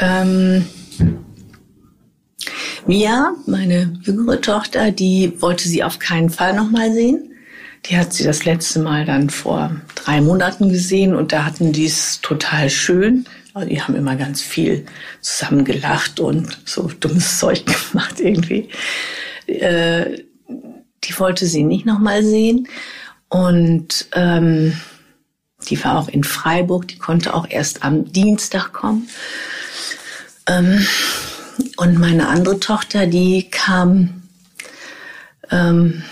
Ähm, 0.00 0.66
Mia, 2.86 3.34
meine 3.46 3.98
jüngere 4.02 4.40
Tochter, 4.40 4.90
die 4.90 5.40
wollte 5.40 5.68
sie 5.68 5.84
auf 5.84 5.98
keinen 5.98 6.30
Fall 6.30 6.54
nochmal 6.54 6.92
sehen. 6.92 7.34
Die 7.86 7.96
hat 7.96 8.12
sie 8.12 8.24
das 8.24 8.44
letzte 8.44 8.80
Mal 8.80 9.04
dann 9.04 9.30
vor 9.30 9.70
drei 9.94 10.20
Monaten 10.20 10.70
gesehen 10.70 11.14
und 11.14 11.32
da 11.32 11.44
hatten 11.44 11.72
die 11.72 11.86
es 11.86 12.20
total 12.20 12.70
schön. 12.70 13.26
Also 13.52 13.68
die 13.68 13.82
haben 13.82 13.94
immer 13.94 14.16
ganz 14.16 14.42
viel 14.42 14.86
zusammen 15.20 15.64
gelacht 15.64 16.20
und 16.20 16.58
so 16.64 16.90
dummes 17.00 17.38
Zeug 17.38 17.64
gemacht 17.66 18.20
irgendwie. 18.20 18.68
Äh, 19.46 20.24
die 21.04 21.18
wollte 21.18 21.46
sie 21.46 21.62
nicht 21.62 21.86
nochmal 21.86 22.22
sehen. 22.22 22.68
Und 23.28 24.08
ähm, 24.12 24.74
die 25.68 25.82
war 25.84 25.98
auch 25.98 26.08
in 26.08 26.24
Freiburg, 26.24 26.88
die 26.88 26.98
konnte 26.98 27.34
auch 27.34 27.46
erst 27.48 27.84
am 27.84 28.10
Dienstag 28.12 28.72
kommen. 28.72 29.08
Ähm, 30.46 30.86
und 31.76 31.98
meine 31.98 32.28
andere 32.28 32.60
Tochter, 32.60 33.06
die 33.06 33.48
kam, 33.50 34.22
ähm, 35.50 36.02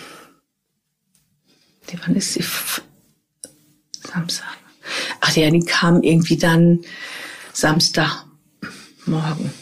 die, 1.90 1.98
wann 2.04 2.16
ist 2.16 2.34
sie? 2.34 2.44
Samstag. 4.02 4.56
Ach 5.20 5.34
ja, 5.36 5.50
die 5.50 5.64
kam 5.64 6.02
irgendwie 6.02 6.36
dann 6.36 6.80
Samstagmorgen, 7.52 9.52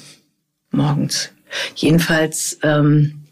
morgens. 0.70 1.30
Jedenfalls 1.74 2.58
ähm, 2.62 3.22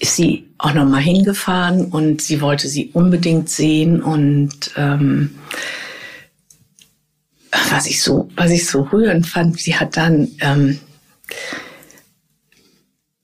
ist 0.00 0.16
sie 0.16 0.48
auch 0.58 0.74
noch 0.74 0.86
mal 0.86 1.00
hingefahren 1.00 1.86
und 1.86 2.22
sie 2.22 2.40
wollte 2.40 2.68
sie 2.68 2.90
unbedingt 2.92 3.48
sehen 3.48 4.02
und 4.02 4.72
ähm, 4.76 5.38
was 7.70 7.86
ich 7.86 8.02
so 8.02 8.28
was 8.36 8.50
ich 8.50 8.66
so 8.66 8.82
rührend 8.82 9.26
fand, 9.26 9.60
sie 9.60 9.76
hat 9.76 9.96
dann 9.96 10.28
ähm, 10.40 10.80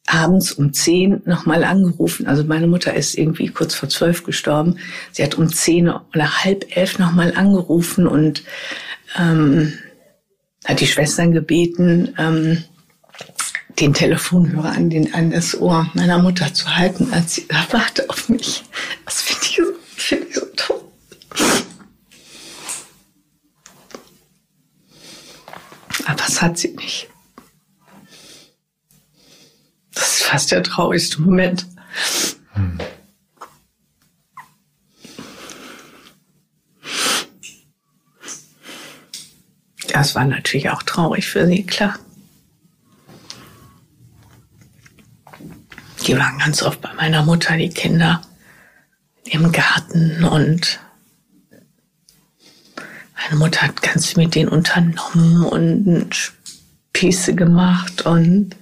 abends 0.08 0.52
um 0.52 0.73
zehn 0.73 1.23
nochmal 1.26 1.64
angerufen. 1.64 2.26
Also 2.26 2.44
meine 2.44 2.66
Mutter 2.66 2.94
ist 2.94 3.16
irgendwie 3.16 3.49
kurz 3.49 3.75
vor 3.75 3.88
zwölf 3.88 4.25
gestorben. 4.25 4.78
Sie 5.12 5.23
hat 5.23 5.35
um 5.35 5.52
zehn 5.52 5.88
oder 5.88 6.44
halb 6.44 6.64
elf 6.76 6.99
nochmal 6.99 7.35
angerufen 7.35 8.06
und 8.06 8.42
ähm, 9.16 9.75
hat 10.64 10.80
die 10.80 10.87
Schwestern 10.87 11.32
gebeten, 11.32 12.14
ähm, 12.18 12.64
den 13.80 13.94
Telefonhörer 13.94 14.70
an, 14.70 14.90
den, 14.90 15.14
an 15.14 15.30
das 15.30 15.61
Ohr 15.61 15.88
meiner 15.94 16.18
Mutter 16.18 16.52
zu 16.52 16.75
halten, 16.75 17.12
als 17.12 17.37
sie 17.37 17.47
da 17.49 17.66
auf 18.08 18.28
mich. 18.28 18.64
Das 19.04 19.23
finde 19.23 19.44
ich, 19.44 19.56
so, 19.56 19.62
find 19.94 20.28
ich 20.28 20.35
so 20.35 20.47
toll. 20.56 20.80
Aber 26.06 26.27
hat 26.42 26.59
sie 26.59 26.75
nicht. 26.75 27.09
Das 29.95 30.12
ist 30.18 30.23
fast 30.25 30.50
der 30.52 30.62
traurigste 30.62 31.21
Moment. 31.21 31.66
Hm. 32.52 32.78
Das 39.88 40.14
war 40.14 40.25
natürlich 40.25 40.71
auch 40.71 40.83
traurig 40.83 41.26
für 41.26 41.47
sie, 41.47 41.66
klar. 41.66 41.99
Die 46.07 46.16
waren 46.16 46.38
ganz 46.38 46.62
oft 46.62 46.80
bei 46.80 46.92
meiner 46.95 47.25
Mutter, 47.25 47.57
die 47.57 47.68
Kinder, 47.68 48.23
im 49.25 49.50
Garten 49.52 50.25
und 50.25 50.80
meine 53.18 53.37
Mutter 53.37 53.62
hat 53.62 53.82
ganz 53.82 54.06
viel 54.06 54.25
mit 54.25 54.34
denen 54.34 54.48
unternommen 54.48 55.44
und 55.44 56.32
Spieße 56.92 57.34
gemacht 57.34 58.02
und 58.06 58.56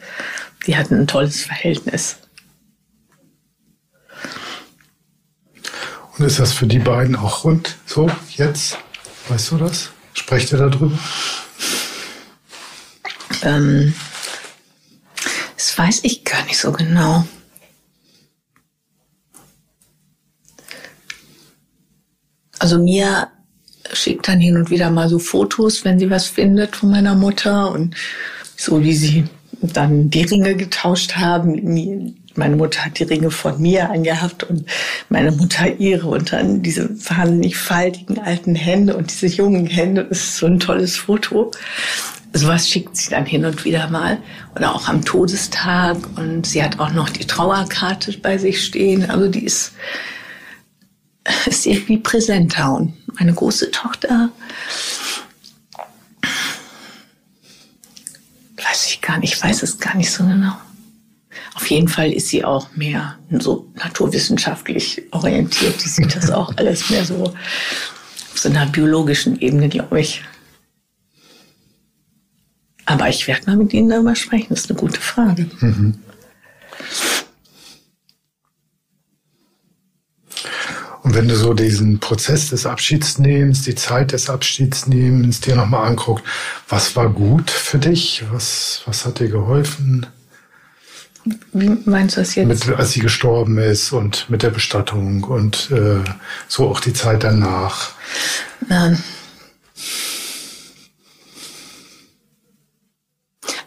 die 0.67 0.77
hatten 0.77 1.01
ein 1.01 1.07
tolles 1.07 1.45
Verhältnis. 1.45 2.17
Und 6.17 6.25
ist 6.25 6.39
das 6.39 6.53
für 6.53 6.67
die 6.67 6.79
beiden 6.79 7.15
auch 7.17 7.45
rund 7.45 7.77
so 7.85 8.11
jetzt? 8.37 8.79
Weißt 9.29 9.51
du 9.51 9.59
das? 9.59 9.91
Sprecht 10.15 10.53
ihr 10.53 10.59
darüber? 10.59 10.99
Ähm, 13.43 13.95
das 15.57 15.77
weiß 15.77 16.01
ich 16.05 16.25
gar 16.25 16.43
nicht 16.45 16.59
so 16.59 16.73
genau. 16.73 17.27
Also 22.59 22.79
mir 22.79 23.31
schickt 23.93 24.29
dann 24.29 24.41
hin 24.41 24.57
und 24.57 24.71
wieder 24.71 24.91
mal 24.91 25.09
so 25.09 25.19
Fotos, 25.19 25.85
wenn 25.85 25.99
sie 25.99 26.11
was 26.11 26.27
findet 26.27 26.77
von 26.77 26.91
meiner 26.91 27.15
Mutter 27.15 27.71
und 27.71 27.95
so 28.57 28.83
wie 28.83 28.95
sie 28.95 29.25
dann 29.61 30.11
die 30.11 30.25
Ringe 30.25 30.55
getauscht 30.55 31.17
haben. 31.17 32.15
Meine 32.35 32.57
Mutter 32.57 32.85
hat 32.85 32.99
die 32.99 33.05
Ringe 33.05 33.31
von 33.31 33.61
mir 33.61 33.91
angehabt 33.91 34.45
und 34.45 34.67
meine 35.09 35.33
Mutter 35.33 35.79
ihre 35.79 36.09
und 36.09 36.33
dann 36.33 36.63
diese 36.63 36.91
wahnsinnig 37.09 37.57
faltigen 37.57 38.19
alten 38.19 38.55
Hände 38.55 38.97
und 38.97 39.11
diese 39.11 39.35
jungen 39.35 39.67
Hände. 39.67 40.05
Das 40.05 40.19
ist 40.19 40.37
so 40.37 40.47
ein 40.47 40.61
tolles 40.61 40.97
Foto. 40.97 41.51
Sowas 42.33 42.69
schickt 42.69 42.97
sie 42.97 43.11
dann 43.11 43.25
hin 43.25 43.47
und 43.47 43.65
wieder 43.65 43.89
mal. 43.89 44.19
Oder 44.55 44.75
auch 44.75 44.89
am 44.89 45.05
Todestag. 45.05 45.97
Und 46.17 46.47
sie 46.47 46.63
hat 46.63 46.79
auch 46.79 46.93
noch 46.93 47.09
die 47.09 47.25
Trauerkarte 47.25 48.13
bei 48.19 48.37
sich 48.37 48.63
stehen. 48.63 49.09
Also 49.09 49.29
die 49.29 49.45
ist, 49.45 49.73
ist 51.47 51.67
irgendwie 51.67 51.99
präsenter. 51.99 52.75
Und 52.75 52.95
meine 53.19 53.35
große 53.35 53.71
Tochter 53.71 54.31
weiß 58.57 58.87
ich 58.87 59.01
gar 59.01 59.19
nicht, 59.19 59.35
ich 59.35 59.43
weiß 59.43 59.63
es 59.63 59.79
gar 59.79 59.97
nicht 59.97 60.11
so 60.11 60.25
genau. 60.25 60.53
Auf 61.55 61.71
jeden 61.71 61.89
Fall 61.89 62.13
ist 62.13 62.29
sie 62.29 62.45
auch 62.45 62.75
mehr 62.77 63.19
so 63.31 63.67
naturwissenschaftlich 63.75 65.03
orientiert. 65.11 65.83
Die 65.83 65.89
sieht 65.89 66.15
das 66.15 66.31
auch 66.31 66.55
alles 66.57 66.91
mehr 66.91 67.05
so 67.05 67.25
auf 67.25 67.35
so 68.35 68.51
einer 68.51 68.67
biologischen 68.67 69.41
Ebene, 69.41 69.69
glaube 69.69 70.01
ich. 70.01 70.23
Aber 72.85 73.09
ich 73.09 73.27
werde 73.27 73.47
mal 73.47 73.57
mit 73.57 73.73
Ihnen 73.73 73.89
darüber 73.89 74.15
sprechen. 74.15 74.49
Das 74.51 74.61
ist 74.61 74.71
eine 74.71 74.79
gute 74.79 75.01
Frage. 75.01 75.49
Mhm. 75.61 75.99
Und 81.07 81.15
wenn 81.15 81.29
du 81.29 81.37
so 81.37 81.55
diesen 81.55 82.01
Prozess 82.01 82.51
des 82.51 82.67
Abschiedsnehmens, 82.67 83.63
die 83.63 83.77
Zeit 83.77 84.11
des 84.11 84.29
Abschiedsnehmens 84.29 85.41
dir 85.41 85.55
nochmal 85.55 85.87
anguckst, 85.87 86.25
was 86.69 86.97
war 86.97 87.09
gut 87.11 87.49
für 87.49 87.79
dich? 87.79 88.25
Was, 88.33 88.83
was 88.87 89.07
hat 89.07 89.21
dir 89.21 89.29
geholfen? 89.29 90.07
Wie 91.53 91.69
meinst 91.85 92.17
du 92.17 92.23
das 92.23 92.35
jetzt? 92.35 92.49
Mit, 92.49 92.77
als 92.77 92.91
sie 92.91 92.99
gestorben 92.99 93.57
ist 93.59 93.93
und 93.93 94.29
mit 94.29 94.43
der 94.43 94.51
Bestattung 94.51 95.23
und 95.23 95.71
äh, 95.71 96.03
so 96.49 96.69
auch 96.69 96.81
die 96.81 96.93
Zeit 96.93 97.23
danach. 97.23 97.93
Na, 98.69 98.97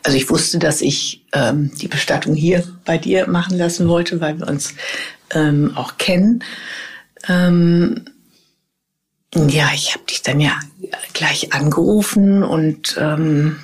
also 0.03 0.17
ich 0.17 0.29
wusste, 0.29 0.59
dass 0.59 0.81
ich 0.81 1.25
ähm, 1.31 1.71
die 1.79 1.87
Bestattung 1.87 2.35
hier 2.35 2.65
bei 2.83 2.97
dir 2.97 3.29
machen 3.29 3.57
lassen 3.57 3.87
wollte, 3.87 4.19
weil 4.19 4.39
wir 4.39 4.47
uns 4.49 4.73
ähm, 5.31 5.71
auch 5.77 5.97
kennen. 5.97 6.43
Ähm, 7.27 8.05
ja, 9.35 9.69
ich 9.73 9.93
habe 9.93 10.05
dich 10.05 10.21
dann 10.21 10.39
ja 10.39 10.59
gleich 11.13 11.53
angerufen 11.53 12.43
und 12.43 12.95
ähm, 12.99 13.59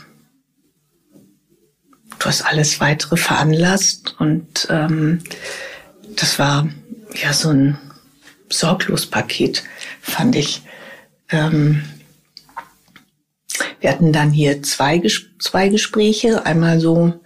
du 2.19 2.25
hast 2.25 2.43
alles 2.43 2.79
weitere 2.79 3.17
veranlasst 3.17 4.15
und 4.19 4.67
ähm, 4.69 5.23
das 6.15 6.37
war 6.37 6.67
ja 7.15 7.33
so 7.33 7.49
ein 7.49 7.77
Sorglospaket, 8.49 9.63
fand 10.01 10.35
ich. 10.35 10.61
Ähm, 11.29 11.83
wir 13.79 13.89
hatten 13.89 14.13
dann 14.13 14.31
hier 14.31 14.61
zwei, 14.63 15.01
zwei 15.39 15.69
Gespräche, 15.69 16.45
einmal 16.45 16.79
so 16.79 17.19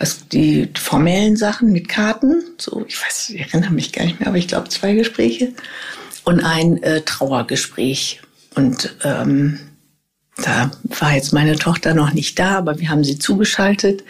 was 0.00 0.26
die 0.28 0.70
formellen 0.76 1.36
Sachen 1.36 1.72
mit 1.72 1.88
Karten, 1.88 2.42
so 2.56 2.84
ich 2.88 3.00
weiß, 3.00 3.30
ich 3.30 3.40
erinnere 3.40 3.70
mich 3.70 3.92
gar 3.92 4.04
nicht 4.04 4.18
mehr, 4.18 4.28
aber 4.28 4.38
ich 4.38 4.48
glaube 4.48 4.70
zwei 4.70 4.94
Gespräche 4.94 5.52
und 6.24 6.42
ein 6.42 6.82
äh, 6.82 7.02
Trauergespräch 7.02 8.22
und 8.54 8.96
ähm, 9.04 9.60
da 10.42 10.70
war 10.84 11.12
jetzt 11.12 11.34
meine 11.34 11.56
Tochter 11.56 11.92
noch 11.92 12.14
nicht 12.14 12.38
da, 12.38 12.56
aber 12.56 12.78
wir 12.80 12.88
haben 12.88 13.04
sie 13.04 13.18
zugeschaltet 13.18 14.02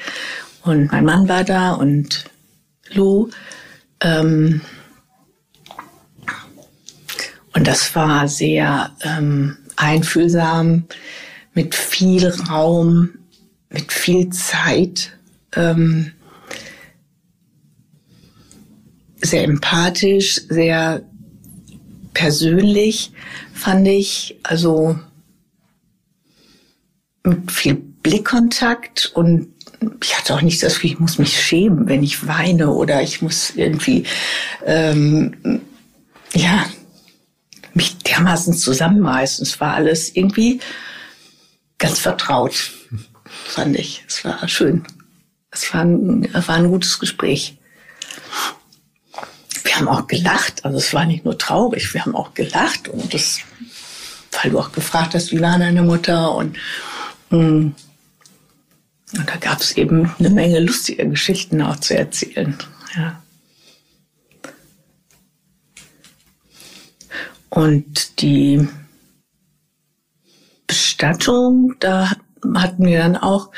und 0.62 0.92
mein 0.92 1.04
Mann 1.04 1.28
war 1.28 1.42
da 1.42 1.72
und 1.72 2.24
Lou. 2.92 3.30
Ähm, 4.00 4.60
und 7.52 7.66
das 7.66 7.94
war 7.96 8.28
sehr 8.28 8.94
ähm, 9.02 9.56
einfühlsam, 9.74 10.84
mit 11.52 11.74
viel 11.74 12.28
Raum, 12.28 13.10
mit 13.70 13.92
viel 13.92 14.30
Zeit, 14.30 15.18
ähm, 15.54 16.12
sehr 19.22 19.44
empathisch, 19.44 20.40
sehr 20.48 21.02
persönlich, 22.14 23.12
fand 23.52 23.86
ich. 23.86 24.38
Also 24.42 24.98
mit 27.22 27.50
viel 27.50 27.74
Blickkontakt 27.74 29.12
und 29.14 29.48
ich 30.02 30.16
hatte 30.16 30.34
auch 30.34 30.42
nicht 30.42 30.62
das 30.62 30.74
Gefühl, 30.74 30.90
ich 30.90 30.98
muss 30.98 31.18
mich 31.18 31.38
schämen, 31.40 31.88
wenn 31.88 32.02
ich 32.02 32.26
weine 32.26 32.70
oder 32.70 33.02
ich 33.02 33.22
muss 33.22 33.50
irgendwie, 33.50 34.04
ähm, 34.66 35.60
ja, 36.34 36.66
mich 37.74 37.98
dermaßen 37.98 38.54
zusammenreißen. 38.54 39.42
Es 39.42 39.60
war 39.60 39.74
alles 39.74 40.14
irgendwie 40.14 40.60
ganz 41.78 41.98
vertraut, 41.98 42.72
fand 43.44 43.78
ich. 43.78 44.04
Es 44.06 44.24
war 44.24 44.46
schön. 44.48 44.84
Es 45.50 45.72
war 45.74 45.82
ein, 45.82 46.32
war 46.32 46.54
ein 46.54 46.68
gutes 46.68 46.98
Gespräch. 46.98 47.58
Wir 49.64 49.76
haben 49.76 49.88
auch 49.88 50.06
gelacht, 50.06 50.64
also 50.64 50.78
es 50.78 50.94
war 50.94 51.04
nicht 51.04 51.24
nur 51.24 51.38
traurig, 51.38 51.92
wir 51.94 52.04
haben 52.04 52.14
auch 52.14 52.34
gelacht 52.34 52.88
und 52.88 53.12
das, 53.12 53.40
weil 54.32 54.50
du 54.50 54.58
auch 54.58 54.72
gefragt 54.72 55.14
hast, 55.14 55.32
wie 55.32 55.40
war 55.40 55.58
deine 55.58 55.82
Mutter 55.82 56.34
und 56.34 56.56
hm. 57.30 57.74
Und 59.16 59.28
da 59.28 59.36
gab 59.36 59.60
es 59.60 59.76
eben 59.76 60.12
eine 60.18 60.30
Menge 60.30 60.60
lustiger 60.60 61.04
Geschichten 61.04 61.62
auch 61.62 61.76
zu 61.76 61.96
erzählen. 61.96 62.56
Ja. 62.94 63.22
Und 67.48 68.20
die 68.20 68.68
Bestattung, 70.68 71.74
da 71.80 72.12
hatten 72.54 72.86
wir 72.86 72.98
dann 73.00 73.16
auch, 73.16 73.50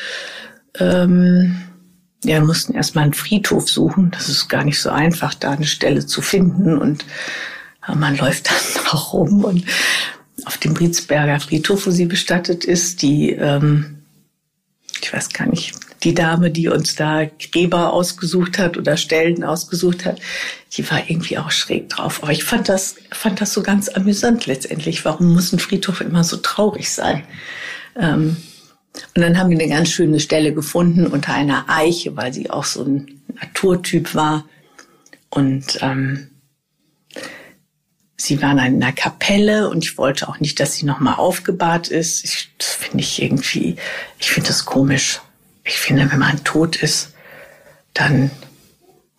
ähm, 0.78 1.62
ja, 2.24 2.40
mussten 2.40 2.74
erstmal 2.74 3.04
einen 3.04 3.14
Friedhof 3.14 3.68
suchen. 3.68 4.10
Das 4.12 4.28
ist 4.28 4.48
gar 4.48 4.64
nicht 4.64 4.80
so 4.80 4.90
einfach, 4.90 5.34
da 5.34 5.52
eine 5.52 5.66
Stelle 5.66 6.06
zu 6.06 6.22
finden. 6.22 6.78
Und 6.78 7.04
man 7.94 8.16
läuft 8.16 8.48
dann 8.76 8.86
auch 8.86 9.12
rum 9.12 9.44
und 9.44 9.64
auf 10.44 10.56
dem 10.58 10.74
Brietsberger 10.74 11.40
Friedhof, 11.40 11.86
wo 11.86 11.90
sie 11.90 12.06
bestattet 12.06 12.64
ist, 12.64 13.02
die, 13.02 13.30
ähm, 13.30 14.02
ich 15.00 15.12
weiß 15.12 15.30
gar 15.30 15.46
nicht, 15.46 15.74
die 16.02 16.14
Dame, 16.14 16.50
die 16.50 16.68
uns 16.68 16.96
da 16.96 17.26
Gräber 17.52 17.92
ausgesucht 17.92 18.58
hat 18.58 18.76
oder 18.76 18.96
Stellen 18.96 19.44
ausgesucht 19.44 20.04
hat, 20.04 20.20
die 20.72 20.88
war 20.90 21.08
irgendwie 21.08 21.38
auch 21.38 21.50
schräg 21.50 21.90
drauf. 21.90 22.22
Aber 22.22 22.32
ich 22.32 22.44
fand 22.44 22.68
das, 22.68 22.96
fand 23.12 23.40
das 23.40 23.52
so 23.52 23.62
ganz 23.62 23.88
amüsant 23.88 24.46
letztendlich. 24.46 25.04
Warum 25.04 25.32
muss 25.32 25.52
ein 25.52 25.60
Friedhof 25.60 26.00
immer 26.00 26.24
so 26.24 26.38
traurig 26.38 26.90
sein? 26.90 27.22
Ähm, 27.96 28.36
und 29.14 29.22
dann 29.22 29.38
haben 29.38 29.50
wir 29.50 29.58
eine 29.58 29.68
ganz 29.68 29.90
schöne 29.90 30.20
Stelle 30.20 30.52
gefunden 30.52 31.06
unter 31.06 31.34
einer 31.34 31.64
Eiche, 31.68 32.16
weil 32.16 32.32
sie 32.32 32.50
auch 32.50 32.64
so 32.64 32.84
ein 32.84 33.22
Naturtyp 33.40 34.14
war. 34.14 34.44
Und 35.30 35.78
ähm, 35.80 36.28
Sie 38.22 38.40
waren 38.40 38.58
in 38.58 38.80
einer 38.80 38.92
Kapelle 38.92 39.68
und 39.68 39.82
ich 39.82 39.98
wollte 39.98 40.28
auch 40.28 40.38
nicht, 40.38 40.60
dass 40.60 40.76
sie 40.76 40.86
nochmal 40.86 41.16
aufgebahrt 41.16 41.88
ist. 41.88 42.24
Ich, 42.24 42.50
das 42.56 42.68
finde 42.68 43.00
ich 43.00 43.20
irgendwie, 43.20 43.74
ich 44.20 44.30
finde 44.30 44.46
das 44.46 44.64
komisch. 44.64 45.20
Ich 45.64 45.74
finde, 45.74 46.08
wenn 46.08 46.20
man 46.20 46.44
tot 46.44 46.76
ist, 46.76 47.14
dann 47.94 48.30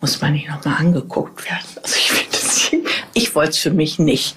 muss 0.00 0.22
man 0.22 0.32
nicht 0.32 0.48
nochmal 0.48 0.78
angeguckt 0.78 1.44
werden. 1.44 1.66
Also 1.82 1.96
ich 1.96 2.12
finde 2.12 2.88
ich 3.12 3.34
wollte 3.34 3.50
es 3.50 3.58
für 3.58 3.72
mich 3.72 3.98
nicht, 3.98 4.36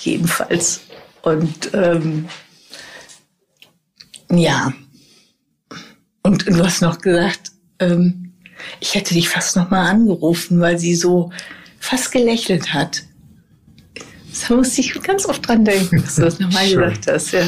jedenfalls. 0.00 0.82
Und 1.22 1.70
ähm, 1.72 2.28
ja, 4.38 4.72
und 6.22 6.46
du 6.46 6.64
hast 6.64 6.80
noch 6.80 7.00
gesagt, 7.00 7.52
ähm, 7.78 8.32
ich 8.80 8.94
hätte 8.94 9.14
dich 9.14 9.28
fast 9.28 9.56
nochmal 9.56 9.90
angerufen, 9.90 10.60
weil 10.60 10.78
sie 10.78 10.94
so 10.94 11.30
fast 11.78 12.12
gelächelt 12.12 12.72
hat. 12.72 13.02
Da 14.48 14.54
musste 14.54 14.80
ich 14.80 15.00
ganz 15.02 15.26
oft 15.26 15.46
dran 15.46 15.64
denken, 15.64 16.02
dass 16.02 16.16
du 16.16 16.22
das 16.22 16.40
nochmal 16.40 16.68
gesagt 16.70 17.06
hast. 17.06 17.32
Ja. 17.32 17.44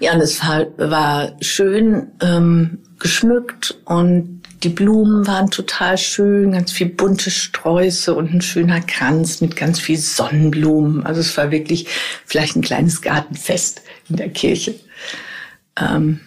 ja, 0.00 0.14
und 0.14 0.20
es 0.20 0.40
war, 0.40 0.66
war 0.78 1.32
schön 1.40 2.12
ähm, 2.20 2.78
geschmückt 2.98 3.80
und 3.84 4.41
die 4.62 4.68
Blumen 4.68 5.26
waren 5.26 5.50
total 5.50 5.98
schön, 5.98 6.52
ganz 6.52 6.72
viel 6.72 6.88
bunte 6.88 7.30
Sträuße 7.30 8.14
und 8.14 8.32
ein 8.32 8.42
schöner 8.42 8.80
Kranz 8.80 9.40
mit 9.40 9.56
ganz 9.56 9.80
viel 9.80 9.98
Sonnenblumen. 9.98 11.04
Also 11.04 11.20
es 11.20 11.36
war 11.36 11.50
wirklich 11.50 11.86
vielleicht 12.24 12.56
ein 12.56 12.62
kleines 12.62 13.02
Gartenfest 13.02 13.82
in 14.08 14.16
der 14.16 14.30
Kirche. 14.30 14.74
Ähm, 15.78 16.20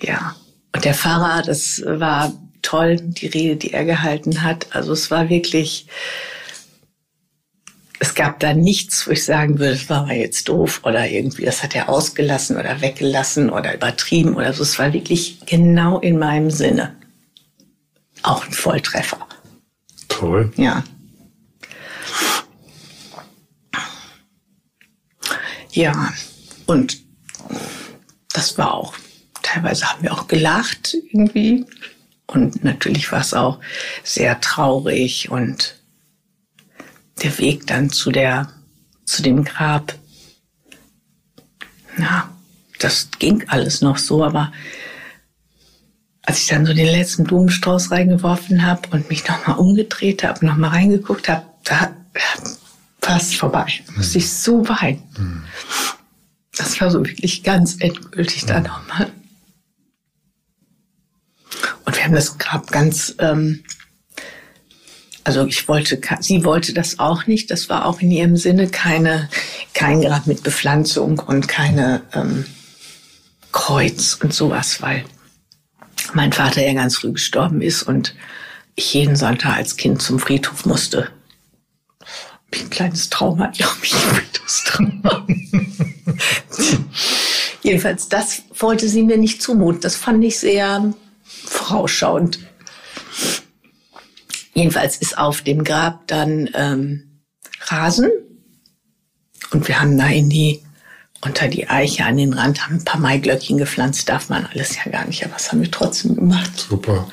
ja, 0.00 0.36
und 0.74 0.84
der 0.84 0.94
Pfarrer, 0.94 1.42
das 1.42 1.82
war 1.84 2.32
toll, 2.62 2.96
die 3.00 3.26
Rede, 3.26 3.56
die 3.56 3.72
er 3.72 3.84
gehalten 3.84 4.42
hat. 4.42 4.74
Also 4.74 4.92
es 4.92 5.10
war 5.10 5.28
wirklich 5.28 5.86
es 8.00 8.14
gab 8.14 8.38
da 8.40 8.52
nichts, 8.52 9.06
wo 9.06 9.12
ich 9.12 9.24
sagen 9.24 9.58
würde, 9.58 9.72
das 9.72 9.88
war 9.88 10.12
jetzt 10.12 10.48
doof 10.48 10.82
oder 10.84 11.08
irgendwie, 11.08 11.44
das 11.44 11.62
hat 11.62 11.74
er 11.74 11.88
ausgelassen 11.88 12.58
oder 12.58 12.82
weggelassen 12.82 13.48
oder 13.48 13.74
übertrieben 13.74 14.34
oder 14.34 14.52
so. 14.52 14.62
Es 14.62 14.78
war 14.78 14.92
wirklich 14.92 15.38
genau 15.46 16.00
in 16.00 16.18
meinem 16.18 16.50
Sinne. 16.50 16.94
Auch 18.24 18.46
ein 18.46 18.52
Volltreffer. 18.52 19.28
Toll. 20.08 20.50
Ja. 20.56 20.82
Ja, 25.70 26.12
und 26.64 27.02
das 28.32 28.56
war 28.56 28.72
auch, 28.72 28.94
teilweise 29.42 29.86
haben 29.86 30.02
wir 30.02 30.14
auch 30.14 30.26
gelacht 30.26 30.96
irgendwie. 31.12 31.66
Und 32.26 32.64
natürlich 32.64 33.12
war 33.12 33.20
es 33.20 33.34
auch 33.34 33.60
sehr 34.02 34.40
traurig 34.40 35.30
und 35.30 35.74
der 37.22 37.36
Weg 37.38 37.66
dann 37.66 37.90
zu 37.90 38.10
der, 38.10 38.50
zu 39.04 39.22
dem 39.22 39.44
Grab. 39.44 39.94
Ja, 41.98 42.34
das 42.78 43.10
ging 43.18 43.44
alles 43.48 43.82
noch 43.82 43.98
so, 43.98 44.24
aber 44.24 44.50
als 46.26 46.38
ich 46.38 46.46
dann 46.48 46.66
so 46.66 46.72
den 46.72 46.86
letzten 46.86 47.24
Blumenstrauß 47.24 47.90
reingeworfen 47.90 48.64
habe 48.64 48.88
und 48.90 49.08
mich 49.10 49.26
nochmal 49.26 49.58
umgedreht 49.58 50.24
habe, 50.24 50.44
nochmal 50.46 50.70
reingeguckt 50.70 51.28
habe, 51.28 51.44
da 51.64 53.16
es 53.16 53.34
vorbei. 53.34 53.66
Da 53.86 53.92
musste 53.92 54.18
ich 54.18 54.32
so 54.32 54.66
weinen. 54.68 55.02
Mhm. 55.18 55.44
Das 56.56 56.80
war 56.80 56.90
so 56.90 57.04
wirklich 57.04 57.42
ganz 57.42 57.76
endgültig 57.80 58.44
mhm. 58.44 58.48
da 58.48 58.60
nochmal. 58.60 59.12
Und 61.84 61.96
wir 61.96 62.04
haben 62.04 62.14
das 62.14 62.38
Grab 62.38 62.70
ganz 62.70 63.14
ähm, 63.18 63.62
also 65.24 65.46
ich 65.46 65.66
wollte, 65.68 65.98
sie 66.20 66.44
wollte 66.44 66.74
das 66.74 66.98
auch 66.98 67.26
nicht. 67.26 67.50
Das 67.50 67.70
war 67.70 67.86
auch 67.86 68.00
in 68.00 68.10
ihrem 68.10 68.36
Sinne 68.36 68.68
keine, 68.68 69.30
kein 69.72 70.02
Grab 70.02 70.26
mit 70.26 70.42
Bepflanzung 70.42 71.18
und 71.18 71.48
keine 71.48 72.02
ähm, 72.12 72.44
Kreuz 73.50 74.18
und 74.22 74.34
sowas, 74.34 74.82
weil 74.82 75.04
mein 76.14 76.32
Vater 76.32 76.66
ja 76.66 76.72
ganz 76.72 76.96
früh 76.96 77.12
gestorben 77.12 77.60
ist 77.60 77.82
und 77.82 78.14
ich 78.76 78.94
jeden 78.94 79.16
Sonntag 79.16 79.56
als 79.56 79.76
Kind 79.76 80.02
zum 80.02 80.18
Friedhof 80.18 80.64
musste. 80.66 81.10
Ein 82.52 82.70
kleines 82.70 83.10
Trauma, 83.10 83.48
glaube 83.48 83.78
ich, 83.82 83.94
Friedhofstrauma. 83.94 85.26
Jedenfalls, 87.62 88.08
das 88.08 88.42
wollte 88.58 88.88
sie 88.88 89.02
mir 89.02 89.16
nicht 89.16 89.42
zumuten. 89.42 89.80
Das 89.80 89.96
fand 89.96 90.22
ich 90.24 90.38
sehr 90.38 90.94
vorausschauend. 91.24 92.38
Jedenfalls 94.54 94.98
ist 94.98 95.18
auf 95.18 95.42
dem 95.42 95.64
Grab 95.64 96.06
dann 96.06 96.48
ähm, 96.54 97.22
Rasen 97.60 98.10
und 99.50 99.66
wir 99.66 99.80
haben 99.80 99.98
da 99.98 100.06
in 100.08 100.28
die 100.28 100.60
unter 101.24 101.48
die 101.48 101.68
Eiche 101.68 102.04
an 102.04 102.18
den 102.18 102.34
Rand 102.34 102.64
haben 102.64 102.76
ein 102.76 102.84
paar 102.84 103.00
Maiglöckchen 103.00 103.56
gepflanzt, 103.56 104.08
darf 104.08 104.28
man 104.28 104.46
alles 104.46 104.76
ja 104.76 104.90
gar 104.90 105.06
nicht, 105.06 105.24
aber 105.24 105.34
das 105.34 105.50
haben 105.50 105.62
wir 105.62 105.70
trotzdem 105.70 106.14
gemacht. 106.14 106.66
Super. 106.68 107.08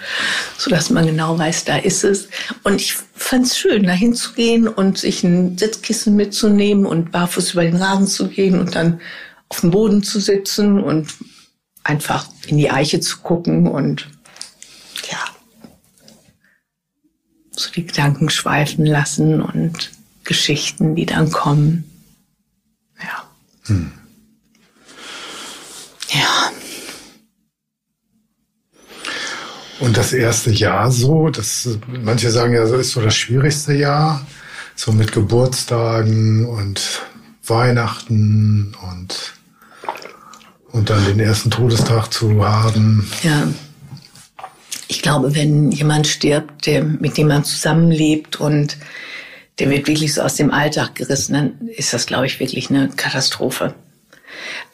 So 0.57 0.69
dass 0.69 0.89
man 0.89 1.05
genau 1.05 1.37
weiß, 1.37 1.65
da 1.65 1.77
ist 1.77 2.03
es. 2.03 2.27
Und 2.63 2.81
ich 2.81 2.95
fand 3.15 3.45
es 3.45 3.57
schön, 3.57 3.83
da 3.83 3.93
hinzugehen 3.93 4.67
und 4.67 4.97
sich 4.97 5.23
ein 5.23 5.57
Sitzkissen 5.57 6.15
mitzunehmen 6.15 6.85
und 6.85 7.11
barfuß 7.11 7.53
über 7.53 7.63
den 7.63 7.77
Rasen 7.77 8.07
zu 8.07 8.27
gehen 8.27 8.59
und 8.59 8.75
dann 8.75 8.99
auf 9.47 9.61
dem 9.61 9.71
Boden 9.71 10.03
zu 10.03 10.19
sitzen 10.19 10.81
und 10.81 11.13
einfach 11.83 12.27
in 12.47 12.57
die 12.57 12.69
Eiche 12.69 12.99
zu 12.99 13.19
gucken 13.19 13.67
und 13.67 14.09
ja, 15.09 15.19
so 17.51 17.71
die 17.71 17.85
Gedanken 17.85 18.29
schweifen 18.29 18.85
lassen 18.85 19.41
und 19.41 19.91
Geschichten, 20.23 20.95
die 20.95 21.05
dann 21.05 21.31
kommen. 21.31 21.89
Ja. 23.01 23.23
Hm. 23.67 23.91
Ja. 26.13 26.51
Und 29.79 29.97
das 29.97 30.13
erste 30.13 30.51
Jahr 30.51 30.91
so, 30.91 31.29
das, 31.29 31.67
manche 31.87 32.29
sagen 32.29 32.53
ja, 32.53 32.67
so 32.67 32.75
ist 32.75 32.91
so 32.91 33.01
das 33.01 33.15
schwierigste 33.15 33.73
Jahr, 33.73 34.25
so 34.75 34.91
mit 34.91 35.11
Geburtstagen 35.11 36.45
und 36.45 37.01
Weihnachten 37.47 38.75
und, 38.91 39.33
und 40.71 40.89
dann 40.89 41.05
den 41.05 41.19
ersten 41.19 41.49
Todestag 41.49 42.13
zu 42.13 42.45
haben. 42.45 43.09
Ja. 43.23 43.47
Ich 44.87 45.01
glaube, 45.01 45.33
wenn 45.35 45.71
jemand 45.71 46.05
stirbt, 46.05 46.65
der, 46.65 46.83
mit 46.83 47.17
dem 47.17 47.29
man 47.29 47.45
zusammenlebt 47.45 48.39
und 48.39 48.77
der 49.57 49.69
wird 49.69 49.87
wirklich 49.87 50.13
so 50.13 50.21
aus 50.21 50.35
dem 50.35 50.51
Alltag 50.51 50.95
gerissen, 50.95 51.33
dann 51.33 51.69
ist 51.69 51.93
das, 51.93 52.05
glaube 52.05 52.25
ich, 52.25 52.39
wirklich 52.39 52.69
eine 52.69 52.89
Katastrophe. 52.89 53.73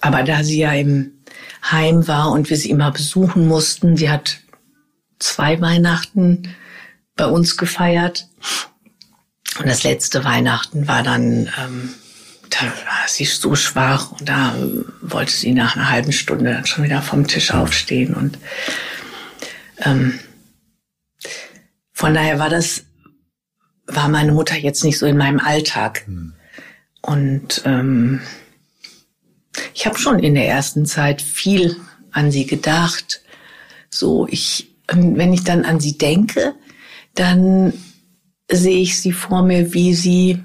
Aber 0.01 0.23
da 0.23 0.43
sie 0.43 0.59
ja 0.59 0.73
im 0.73 1.16
Heim 1.63 2.07
war 2.07 2.31
und 2.31 2.49
wir 2.49 2.57
sie 2.57 2.69
immer 2.69 2.91
besuchen 2.91 3.47
mussten, 3.47 3.97
sie 3.97 4.09
hat 4.09 4.39
zwei 5.19 5.59
Weihnachten 5.61 6.55
bei 7.15 7.25
uns 7.25 7.57
gefeiert. 7.57 8.27
Und 9.59 9.67
das 9.67 9.83
letzte 9.83 10.23
Weihnachten 10.23 10.87
war 10.87 11.03
dann, 11.03 11.51
ähm, 11.59 11.93
da 12.49 12.65
war 12.65 13.07
sie 13.07 13.25
so 13.25 13.55
schwach 13.55 14.11
und 14.11 14.29
da 14.29 14.55
wollte 15.01 15.31
sie 15.31 15.53
nach 15.53 15.75
einer 15.75 15.89
halben 15.89 16.11
Stunde 16.11 16.53
dann 16.53 16.65
schon 16.65 16.83
wieder 16.83 17.01
vom 17.01 17.27
Tisch 17.27 17.51
aufstehen. 17.51 18.13
Und 18.13 18.37
ähm, 19.79 20.19
von 21.91 22.13
daher 22.13 22.39
war 22.39 22.49
das, 22.49 22.83
war 23.87 24.09
meine 24.09 24.31
Mutter 24.31 24.55
jetzt 24.55 24.83
nicht 24.83 24.99
so 24.99 25.05
in 25.07 25.17
meinem 25.17 25.39
Alltag. 25.39 26.07
Mhm. 26.07 26.33
Und 27.01 27.61
ähm, 27.65 28.21
ich 29.73 29.85
habe 29.85 29.97
schon 29.97 30.19
in 30.19 30.35
der 30.35 30.47
ersten 30.47 30.85
Zeit 30.85 31.21
viel 31.21 31.77
an 32.11 32.31
sie 32.31 32.45
gedacht. 32.45 33.21
So, 33.89 34.27
ich, 34.27 34.75
wenn 34.91 35.33
ich 35.33 35.43
dann 35.43 35.65
an 35.65 35.79
sie 35.79 35.97
denke, 35.97 36.55
dann 37.15 37.73
sehe 38.49 38.79
ich 38.79 39.01
sie 39.01 39.11
vor 39.11 39.43
mir, 39.43 39.73
wie 39.73 39.93
sie 39.93 40.43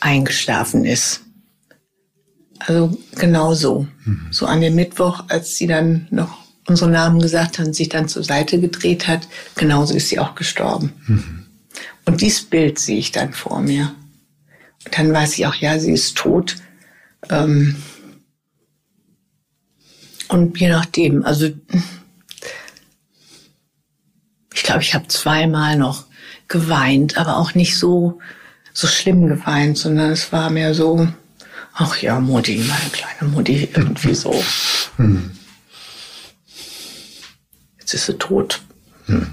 eingeschlafen 0.00 0.84
ist. 0.84 1.22
Also 2.58 2.96
genau 3.16 3.54
so. 3.54 3.86
Mhm. 4.04 4.28
So 4.30 4.46
an 4.46 4.60
dem 4.60 4.74
Mittwoch, 4.74 5.24
als 5.28 5.56
sie 5.56 5.66
dann 5.66 6.06
noch 6.10 6.38
unsere 6.66 6.90
Namen 6.90 7.20
gesagt 7.20 7.58
hat 7.58 7.66
und 7.66 7.74
sich 7.74 7.88
dann 7.88 8.08
zur 8.08 8.24
Seite 8.24 8.60
gedreht 8.60 9.06
hat, 9.06 9.28
genauso 9.54 9.94
ist 9.94 10.08
sie 10.08 10.18
auch 10.18 10.34
gestorben. 10.34 10.92
Mhm. 11.06 11.46
Und 12.04 12.20
dieses 12.20 12.42
Bild 12.44 12.78
sehe 12.78 12.98
ich 12.98 13.12
dann 13.12 13.32
vor 13.32 13.60
mir. 13.60 13.94
Und 14.84 14.98
dann 14.98 15.12
weiß 15.12 15.38
ich 15.38 15.46
auch, 15.46 15.54
ja, 15.54 15.78
sie 15.78 15.92
ist 15.92 16.16
tot. 16.16 16.56
Ähm 17.30 17.76
und 20.28 20.58
je 20.58 20.68
nachdem, 20.68 21.24
also 21.24 21.50
ich 24.52 24.62
glaube, 24.62 24.82
ich 24.82 24.94
habe 24.94 25.06
zweimal 25.08 25.76
noch 25.76 26.06
geweint, 26.48 27.16
aber 27.16 27.36
auch 27.36 27.54
nicht 27.54 27.76
so, 27.78 28.20
so 28.72 28.86
schlimm 28.86 29.28
geweint, 29.28 29.78
sondern 29.78 30.10
es 30.10 30.32
war 30.32 30.50
mehr 30.50 30.74
so, 30.74 31.08
ach 31.74 31.98
ja, 31.98 32.18
Mutti, 32.20 32.64
meine 32.66 32.90
kleine 32.90 33.30
Mutti, 33.32 33.68
irgendwie 33.72 34.14
so. 34.14 34.42
Hm. 34.96 35.30
Jetzt 37.78 37.94
ist 37.94 38.06
sie 38.06 38.18
tot. 38.18 38.62
Hm. 39.06 39.32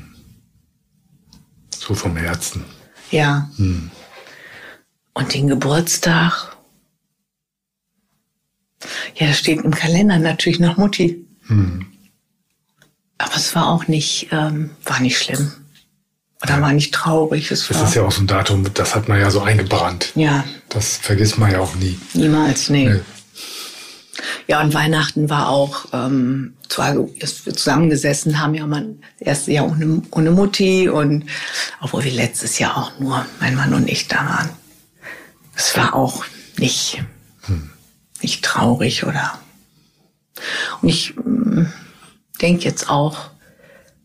So 1.75 1.95
vom 1.95 2.15
Herzen. 2.15 2.63
Ja. 3.12 3.49
Hm. 3.58 3.89
Und 5.13 5.34
den 5.34 5.47
Geburtstag, 5.47 6.56
ja, 9.15 9.28
da 9.28 9.34
steht 9.34 9.62
im 9.62 9.72
Kalender 9.72 10.19
natürlich 10.19 10.60
noch 10.60 10.78
Mutti. 10.78 11.26
Hm. 11.48 11.86
Aber 13.17 13.36
es 13.36 13.56
war 13.56 13.67
auch 13.67 13.88
nicht, 13.88 14.28
ähm, 14.32 14.72
war 14.84 15.00
nicht 15.00 15.17
schlimm. 15.17 15.52
Oder 16.41 16.62
war 16.62 16.74
nicht 16.74 16.93
traurig. 16.93 17.52
Es 17.52 17.67
das 17.69 17.82
ist 17.82 17.96
ja 17.96 18.04
auch 18.04 18.12
so 18.12 18.22
ein 18.22 18.28
Datum, 18.28 18.65
das 18.74 18.96
hat 18.96 19.08
man 19.08 19.19
ja 19.19 19.32
so 19.32 19.41
eingebrannt. 19.41 20.12
Ja. 20.15 20.43
Das 20.67 20.98
vergisst 20.98 21.38
man 21.38 21.52
ja 21.52 21.60
auch 21.60 21.74
nie. 21.76 21.98
Niemals, 22.13 22.69
nee. 22.69 22.89
nee. 22.89 23.00
Ja, 24.48 24.62
und 24.62 24.74
Weihnachten 24.74 25.30
war 25.30 25.50
auch, 25.50 25.86
ähm, 25.93 26.54
zwar, 26.67 26.96
dass 27.19 27.46
wir 27.46 27.54
zusammengesessen 27.54 28.41
haben, 28.41 28.56
ja, 28.56 28.67
mein 28.67 29.02
erstes 29.19 29.54
Jahr 29.54 29.69
ohne, 29.69 30.02
ohne 30.12 30.32
Mutti 30.32 30.89
und 30.89 31.26
obwohl 31.80 32.04
wir 32.04 32.12
letztes 32.12 32.60
Jahr 32.60 32.78
auch 32.78 33.00
nur 33.00 33.26
mein 33.39 33.56
Mann 33.56 33.74
und 33.74 33.89
ich 33.89 34.10
da 34.10 34.17
waren. 34.17 34.50
Es 35.56 35.78
war 35.78 35.93
auch 35.96 36.26
nicht. 36.58 37.02
Nicht 38.23 38.43
traurig 38.43 39.05
oder. 39.05 39.39
Und 40.81 40.89
ich 40.89 41.15
äh, 41.17 41.65
denke 42.41 42.65
jetzt 42.65 42.89
auch, 42.89 43.29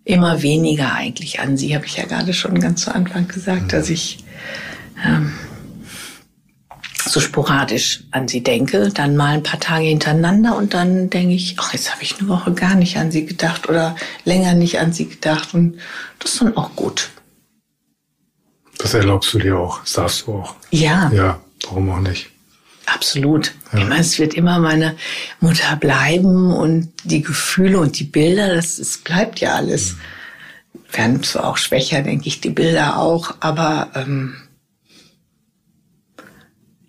immer 0.09 0.41
weniger 0.41 0.95
eigentlich 0.95 1.39
an 1.41 1.59
sie, 1.59 1.75
habe 1.75 1.85
ich 1.85 1.99
ja 1.99 2.07
gerade 2.07 2.33
schon 2.33 2.59
ganz 2.61 2.85
zu 2.85 2.95
Anfang 2.95 3.29
gesagt, 3.29 3.65
mhm. 3.65 3.69
dass 3.69 3.91
ich 3.91 4.25
ähm, 5.05 5.35
so 7.07 7.21
sporadisch 7.21 8.05
an 8.11 8.27
sie 8.27 8.43
denke, 8.43 8.89
dann 8.89 9.17
mal 9.17 9.35
ein 9.35 9.43
paar 9.43 9.61
Tage 9.61 9.85
hintereinander 9.85 10.57
und 10.57 10.73
dann 10.73 11.11
denke 11.11 11.35
ich, 11.35 11.57
ach, 11.59 11.75
jetzt 11.75 11.93
habe 11.93 12.03
ich 12.03 12.19
eine 12.19 12.29
Woche 12.29 12.53
gar 12.55 12.75
nicht 12.75 12.97
an 12.97 13.11
sie 13.11 13.27
gedacht 13.27 13.69
oder 13.69 13.97
länger 14.25 14.55
nicht 14.55 14.81
an 14.81 14.95
sie 14.95 15.09
gedacht 15.09 15.53
und 15.53 15.79
das 16.21 16.33
ist 16.33 16.41
dann 16.41 16.57
auch 16.57 16.75
gut. 16.75 17.11
Das 18.79 18.95
erlaubst 18.95 19.35
du 19.35 19.39
dir 19.39 19.59
auch, 19.59 19.81
das 19.81 19.93
darfst 19.93 20.27
du 20.27 20.37
auch. 20.37 20.55
Ja. 20.71 21.11
Ja, 21.13 21.39
warum 21.65 21.91
auch 21.91 22.01
nicht? 22.01 22.31
Absolut. 22.95 23.53
Ja. 23.73 23.81
Ich 23.81 23.87
meine, 23.87 24.01
es 24.01 24.19
wird 24.19 24.35
immer 24.35 24.59
meine 24.59 24.97
Mutter 25.41 25.77
bleiben 25.77 26.53
und 26.53 26.93
die 27.05 27.23
Gefühle 27.23 27.79
und 27.79 27.99
die 27.99 28.05
Bilder, 28.05 28.55
das, 28.55 28.77
das 28.77 28.99
bleibt 28.99 29.41
ja 29.41 29.55
alles. 29.55 29.95
Mhm. 29.95 29.99
Werden 30.93 31.23
zwar 31.23 31.45
auch 31.45 31.57
schwächer, 31.59 32.03
denke 32.03 32.29
ich, 32.29 32.41
die 32.41 32.51
Bilder 32.51 32.99
auch, 32.99 33.35
aber 33.41 33.91
ähm, 33.95 34.37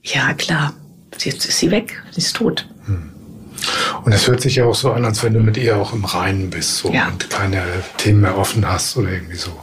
ja, 0.02 0.34
klar, 0.34 0.74
jetzt 1.20 1.46
ist 1.46 1.60
sie 1.60 1.70
weg, 1.70 2.02
sie 2.12 2.22
ist 2.22 2.36
tot. 2.36 2.66
Mhm. 2.88 3.12
Und 4.06 4.14
es 4.14 4.28
hört 4.28 4.42
sich 4.42 4.56
ja 4.56 4.66
auch 4.66 4.76
so 4.76 4.94
an, 4.94 5.04
als 5.04 5.22
wenn 5.22 5.34
du 5.34 5.42
mit 5.42 5.58
ihr 5.58 5.76
auch 5.76 5.92
im 5.92 6.06
Reinen 6.06 6.50
bist 6.50 6.78
so, 6.78 6.94
ja. 6.94 7.10
und 7.10 7.30
keine 7.30 7.62
Themen 7.98 8.22
mehr 8.22 8.38
offen 8.38 8.66
hast 8.68 8.96
oder 8.96 9.12
irgendwie 9.12 9.36
so. 9.36 9.60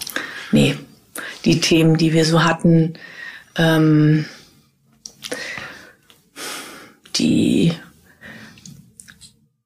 Nee, 0.52 0.76
die 1.46 1.60
Themen, 1.60 1.96
die 1.96 2.12
wir 2.12 2.26
so 2.26 2.44
hatten, 2.44 2.94
ähm, 3.56 4.26
die 7.18 7.72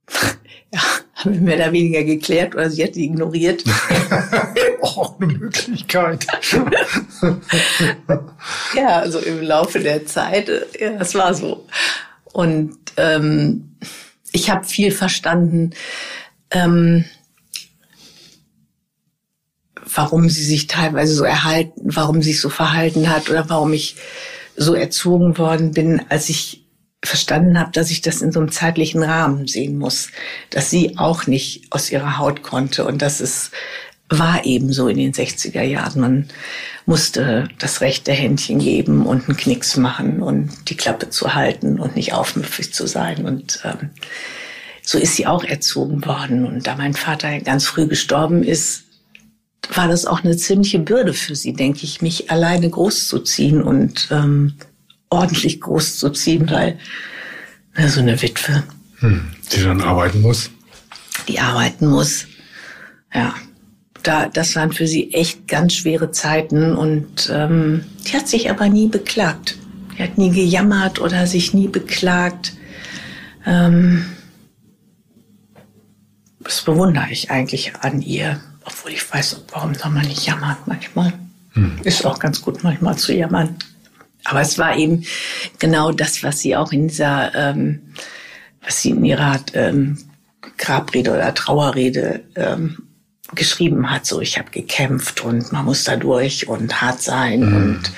ja, 0.73 0.81
haben 1.15 1.35
wir 1.35 1.41
mehr 1.41 1.57
oder 1.57 1.73
weniger 1.73 2.05
geklärt 2.05 2.55
oder 2.55 2.71
sie 2.71 2.85
hat 2.85 2.95
die 2.95 3.05
ignoriert. 3.05 3.65
Auch 4.81 5.21
eine 5.21 5.33
Möglichkeit. 5.33 6.27
ja, 8.75 8.99
also 9.01 9.19
im 9.19 9.43
Laufe 9.43 9.81
der 9.81 10.07
Zeit, 10.07 10.51
ja, 10.79 10.91
das 10.99 11.15
war 11.15 11.35
so. 11.35 11.67
Und 12.33 12.79
ähm, 12.97 13.77
ich 14.33 14.51
habe 14.51 14.65
viel 14.65 14.93
verstanden, 14.93 15.73
ähm, 16.51 17.05
warum 19.95 20.29
sie 20.29 20.45
sich 20.45 20.67
teilweise 20.67 21.15
so 21.15 21.25
erhalten, 21.25 21.81
warum 21.85 22.23
sie 22.23 22.33
sich 22.33 22.41
so 22.41 22.49
verhalten 22.49 23.11
hat 23.11 23.29
oder 23.29 23.49
warum 23.49 23.73
ich 23.73 23.97
so 24.57 24.75
erzogen 24.75 25.39
worden 25.39 25.73
bin, 25.73 26.03
als 26.09 26.29
ich 26.29 26.60
verstanden 27.03 27.59
habe, 27.59 27.73
dass 27.73 27.91
ich 27.91 28.03
das 28.03 28.21
in 28.21 28.33
so 28.33 28.41
einem 28.41 28.51
zeitlichen 28.51 29.03
Rahmen 29.03 29.47
sehen 29.47 29.79
muss, 29.79 30.09
dass 30.51 30.71
sie 30.71 30.99
auch 30.99 31.27
nicht 31.27 31.65
aus 31.71 31.91
ihrer 31.91 32.19
Haut 32.19 32.43
konnte 32.43 32.85
und 32.85 33.01
dass 33.01 33.21
es 33.21 33.51
war 34.11 34.45
eben 34.45 34.73
so 34.73 34.89
in 34.89 34.99
den 34.99 35.13
60er 35.13 35.63
Jahren. 35.63 36.01
Man 36.01 36.29
musste 36.85 37.49
das 37.59 37.81
rechte 37.81 38.13
Händchen 38.13 38.59
geben 38.59 39.07
und 39.07 39.29
einen 39.29 39.37
Knicks 39.37 39.77
machen 39.77 40.21
und 40.21 40.51
die 40.69 40.77
Klappe 40.77 41.11
zu 41.11 41.35
halten 41.35 41.79
und 41.79 41.95
nicht 41.95 42.13
aufmüpfig 42.13 42.75
zu 42.75 42.87
sein. 42.89 43.25
Und 43.25 43.61
ähm, 43.65 43.91
so 44.83 44.99
ist 44.99 45.15
sie 45.15 45.27
auch 45.27 45.45
erzogen 45.45 46.05
worden. 46.05 46.45
Und 46.45 46.67
da 46.67 46.75
mein 46.75 46.95
Vater 46.95 47.39
ganz 47.41 47.67
früh 47.67 47.87
gestorben 47.87 48.43
ist, 48.43 48.83
war 49.73 49.87
das 49.87 50.07
auch 50.07 50.25
eine 50.25 50.37
ziemliche 50.37 50.81
Bürde 50.81 51.15
für 51.15 51.37
sie, 51.37 51.53
denke 51.53 51.85
ich, 51.85 52.03
mich 52.03 52.31
alleine 52.31 52.69
großzuziehen 52.69 53.63
und 53.63 54.09
ähm, 54.11 54.55
ordentlich 55.11 55.61
groß 55.61 55.99
zu 55.99 56.11
ziehen, 56.11 56.49
weil 56.51 56.79
na, 57.75 57.89
so 57.89 58.01
eine 58.01 58.21
Witwe. 58.21 58.63
Hm, 59.01 59.31
die 59.53 59.63
dann 59.63 59.81
arbeiten 59.81 60.23
muss. 60.23 60.51
Die 61.29 61.39
arbeiten 61.39 61.87
muss. 61.87 62.27
Ja. 63.13 63.35
Da, 64.03 64.29
das 64.29 64.57
waren 64.57 64.73
für 64.73 64.87
sie 64.87 65.13
echt 65.13 65.47
ganz 65.47 65.75
schwere 65.75 66.11
Zeiten 66.11 66.75
und 66.75 67.31
ähm, 67.31 67.85
die 68.07 68.17
hat 68.17 68.29
sich 68.29 68.49
aber 68.49 68.69
nie 68.71 68.89
beklagt. 68.89 69.59
Die 69.99 70.03
hat 70.03 70.17
nie 70.17 70.31
gejammert 70.31 71.01
oder 71.01 71.27
sich 71.27 71.53
nie 71.53 71.69
beklagt. 71.69 72.55
Ähm, 73.45 74.07
das 76.41 76.63
bewundere 76.63 77.11
ich 77.11 77.31
eigentlich 77.31 77.75
an 77.77 78.01
ihr. 78.01 78.41
Obwohl 78.65 78.93
ich 78.93 79.13
weiß, 79.13 79.45
warum 79.53 79.75
soll 79.75 79.91
man 79.91 80.07
nicht 80.07 80.27
jammern 80.27 80.57
manchmal. 80.65 81.13
Hm. 81.53 81.79
Ist 81.85 82.07
auch 82.07 82.19
ganz 82.19 82.41
gut 82.41 82.65
manchmal 82.65 82.97
zu 82.97 83.13
jammern. 83.13 83.57
Aber 84.25 84.41
es 84.41 84.59
war 84.59 84.77
eben 84.77 85.05
genau 85.59 85.93
das, 85.93 86.23
was 86.23 86.41
sie 86.41 86.57
auch 86.57 86.73
in 86.73 86.89
dieser, 86.89 87.35
ähm, 87.35 87.95
was 88.63 88.83
sie 88.83 88.91
in 88.91 89.05
ihrer 89.05 89.41
ähm, 89.55 89.99
Grabrede 90.59 91.13
oder 91.13 91.35
Trauerrede 91.35 92.23
ähm, 92.37 92.79
geschrieben 93.35 93.91
hat. 93.91 94.07
So, 94.07 94.21
ich 94.21 94.39
habe 94.39 94.51
gekämpft 94.51 95.23
und 95.23 95.53
man 95.53 95.65
muss 95.65 95.85
da 95.85 95.97
durch 95.97 96.49
und 96.49 96.81
hart 96.81 97.01
sein 97.01 97.41
mhm. 97.41 97.57
und 97.57 97.93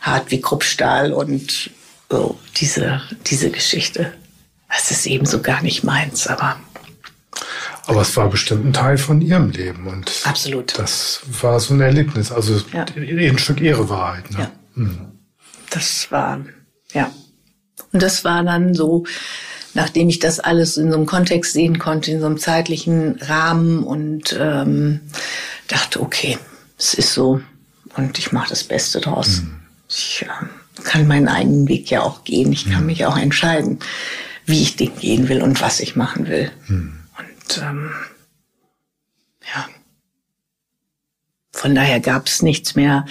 hart 0.00 0.30
wie 0.30 0.40
Kruppstahl 0.40 1.12
und 1.12 1.70
so 2.10 2.38
diese 2.56 3.02
diese 3.26 3.50
Geschichte. 3.50 4.12
Das 4.68 4.90
ist 4.90 5.06
eben 5.06 5.26
so 5.26 5.40
gar 5.40 5.62
nicht 5.62 5.84
meins, 5.84 6.26
aber 6.26 6.58
aber 7.86 8.02
es 8.02 8.16
war 8.16 8.28
bestimmt 8.28 8.66
ein 8.66 8.72
Teil 8.74 8.98
von 8.98 9.20
ihrem 9.22 9.50
Leben 9.50 9.86
und 9.86 10.12
absolut. 10.24 10.78
Das 10.78 11.22
war 11.40 11.58
so 11.58 11.72
ein 11.72 11.80
Erlebnis, 11.80 12.30
also 12.30 12.60
ja. 12.72 12.84
ein 12.94 13.38
Stück 13.38 13.60
ihre 13.60 13.88
Wahrheit. 13.88 14.30
Ne? 14.30 14.40
Ja. 14.40 14.50
Mhm. 14.74 15.17
Das 15.70 16.10
war 16.10 16.40
ja 16.92 17.10
und 17.92 18.02
das 18.02 18.24
war 18.24 18.42
dann 18.42 18.74
so 18.74 19.04
nachdem 19.74 20.08
ich 20.08 20.18
das 20.18 20.40
alles 20.40 20.76
in 20.76 20.90
so 20.90 20.96
einem 20.96 21.06
Kontext 21.06 21.52
sehen 21.52 21.78
konnte, 21.78 22.10
in 22.10 22.20
so 22.20 22.26
einem 22.26 22.38
zeitlichen 22.38 23.16
Rahmen 23.20 23.84
und 23.84 24.36
ähm, 24.38 25.00
dachte, 25.68 26.00
okay, 26.00 26.38
es 26.76 26.94
ist 26.94 27.14
so 27.14 27.40
und 27.96 28.18
ich 28.18 28.32
mache 28.32 28.48
das 28.50 28.64
Beste 28.64 29.00
draus. 29.00 29.42
Mhm. 29.42 29.60
Ich 29.88 30.26
äh, 30.26 30.82
kann 30.84 31.06
meinen 31.06 31.28
eigenen 31.28 31.68
Weg 31.68 31.90
ja 31.90 32.02
auch 32.02 32.24
gehen. 32.24 32.52
Ich 32.52 32.68
kann 32.70 32.80
mhm. 32.80 32.86
mich 32.86 33.06
auch 33.06 33.16
entscheiden, 33.16 33.78
wie 34.46 34.62
ich 34.62 34.76
den 34.76 34.96
gehen 34.96 35.28
will 35.28 35.42
und 35.42 35.60
was 35.60 35.80
ich 35.80 35.96
machen 35.96 36.28
will. 36.28 36.50
Mhm. 36.66 36.98
Und 37.18 37.62
ähm, 37.62 37.90
ja, 39.54 39.68
von 41.52 41.74
daher 41.74 42.00
gab 42.00 42.26
es 42.26 42.42
nichts 42.42 42.74
mehr 42.74 43.06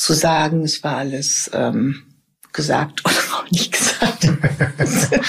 zu 0.00 0.14
sagen. 0.14 0.64
Es 0.64 0.82
war 0.82 0.96
alles 0.96 1.50
ähm, 1.52 2.02
gesagt 2.52 3.02
oder 3.04 3.16
auch 3.34 3.50
nicht 3.50 3.72
gesagt. 3.72 4.28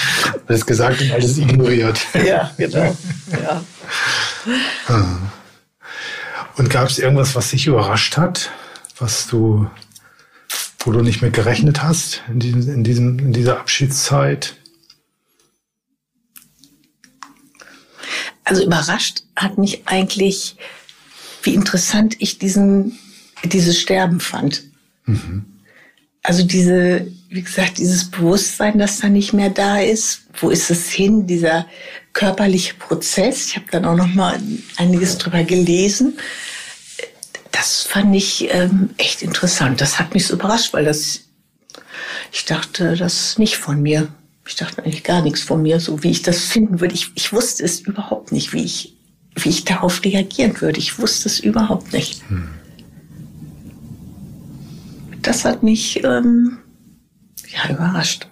alles 0.46 0.66
gesagt 0.66 1.00
und 1.00 1.12
alles 1.12 1.38
ignoriert. 1.38 2.00
ja, 2.14 2.50
genau. 2.56 2.96
Ja. 3.30 3.64
Ah. 4.88 5.04
Und 6.56 6.70
gab 6.70 6.88
es 6.88 6.98
irgendwas, 6.98 7.34
was 7.34 7.50
dich 7.50 7.66
überrascht 7.66 8.16
hat, 8.16 8.50
was 8.98 9.26
du, 9.26 9.68
wo 10.80 10.92
du 10.92 11.00
nicht 11.00 11.22
mit 11.22 11.32
gerechnet 11.32 11.82
hast 11.82 12.22
in, 12.28 12.40
diesem, 12.40 12.74
in, 12.74 12.84
diesem, 12.84 13.18
in 13.18 13.32
dieser 13.32 13.58
Abschiedszeit? 13.58 14.56
Also 18.44 18.64
überrascht 18.64 19.22
hat 19.36 19.56
mich 19.56 19.86
eigentlich, 19.86 20.56
wie 21.42 21.54
interessant 21.54 22.16
ich 22.18 22.38
diesen, 22.38 22.98
dieses 23.44 23.78
Sterben 23.78 24.20
fand. 24.20 24.62
Mhm 25.06 25.46
also 26.22 26.44
diese, 26.44 27.06
wie 27.30 27.42
gesagt, 27.42 27.78
dieses 27.78 28.10
Bewusstsein, 28.10 28.78
das 28.78 29.00
da 29.00 29.08
nicht 29.08 29.32
mehr 29.32 29.50
da 29.50 29.80
ist, 29.80 30.22
wo 30.40 30.50
ist 30.50 30.70
es 30.70 30.90
hin, 30.90 31.26
dieser 31.26 31.66
körperliche 32.12 32.74
Prozess. 32.74 33.46
Ich 33.46 33.56
habe 33.56 33.66
dann 33.70 33.84
auch 33.84 33.96
noch 33.96 34.14
mal 34.14 34.40
einiges 34.76 35.18
drüber 35.18 35.42
gelesen. 35.42 36.18
Das 37.50 37.82
fand 37.82 38.14
ich 38.14 38.48
ähm, 38.52 38.90
echt 38.98 39.22
interessant. 39.22 39.80
Das 39.80 39.98
hat 39.98 40.14
mich 40.14 40.26
so 40.26 40.34
überrascht, 40.34 40.72
weil 40.72 40.84
das, 40.84 41.20
ich 42.30 42.44
dachte, 42.44 42.96
das 42.96 43.30
ist 43.30 43.38
nicht 43.38 43.56
von 43.56 43.82
mir. 43.82 44.08
Ich 44.46 44.56
dachte 44.56 44.82
eigentlich 44.82 45.04
gar 45.04 45.22
nichts 45.22 45.40
von 45.40 45.62
mir, 45.62 45.80
so 45.80 46.02
wie 46.02 46.10
ich 46.10 46.22
das 46.22 46.44
finden 46.44 46.80
würde. 46.80 46.94
Ich, 46.94 47.10
ich 47.14 47.32
wusste 47.32 47.64
es 47.64 47.80
überhaupt 47.80 48.32
nicht, 48.32 48.52
wie 48.52 48.64
ich, 48.64 48.96
wie 49.36 49.50
ich 49.50 49.64
darauf 49.64 50.04
reagieren 50.04 50.60
würde. 50.60 50.78
Ich 50.78 50.98
wusste 50.98 51.28
es 51.28 51.40
überhaupt 51.40 51.92
nicht. 51.92 52.22
Hm 52.28 52.48
das 55.22 55.44
hat 55.44 55.62
mich 55.62 56.02
ähm, 56.04 56.58
ja, 57.48 57.70
überrascht. 57.70 58.28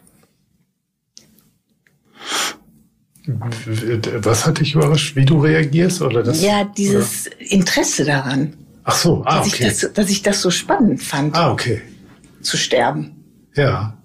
Was 3.26 4.46
hat 4.46 4.60
dich 4.60 4.74
überrascht? 4.74 5.14
Wie 5.14 5.24
du 5.24 5.40
reagierst? 5.40 6.02
Oder 6.02 6.22
das, 6.22 6.42
ja, 6.42 6.64
dieses 6.64 7.26
oder? 7.26 7.40
Interesse 7.40 8.04
daran. 8.04 8.54
Ach 8.84 8.96
so, 8.96 9.22
ah, 9.24 9.38
dass 9.38 9.48
okay. 9.48 9.68
Ich 9.68 9.80
das, 9.80 9.92
dass 9.92 10.10
ich 10.10 10.22
das 10.22 10.42
so 10.42 10.50
spannend 10.50 11.02
fand. 11.02 11.36
Ah, 11.36 11.52
okay. 11.52 11.82
Zu 12.40 12.56
sterben. 12.56 13.24
Ja. 13.54 13.96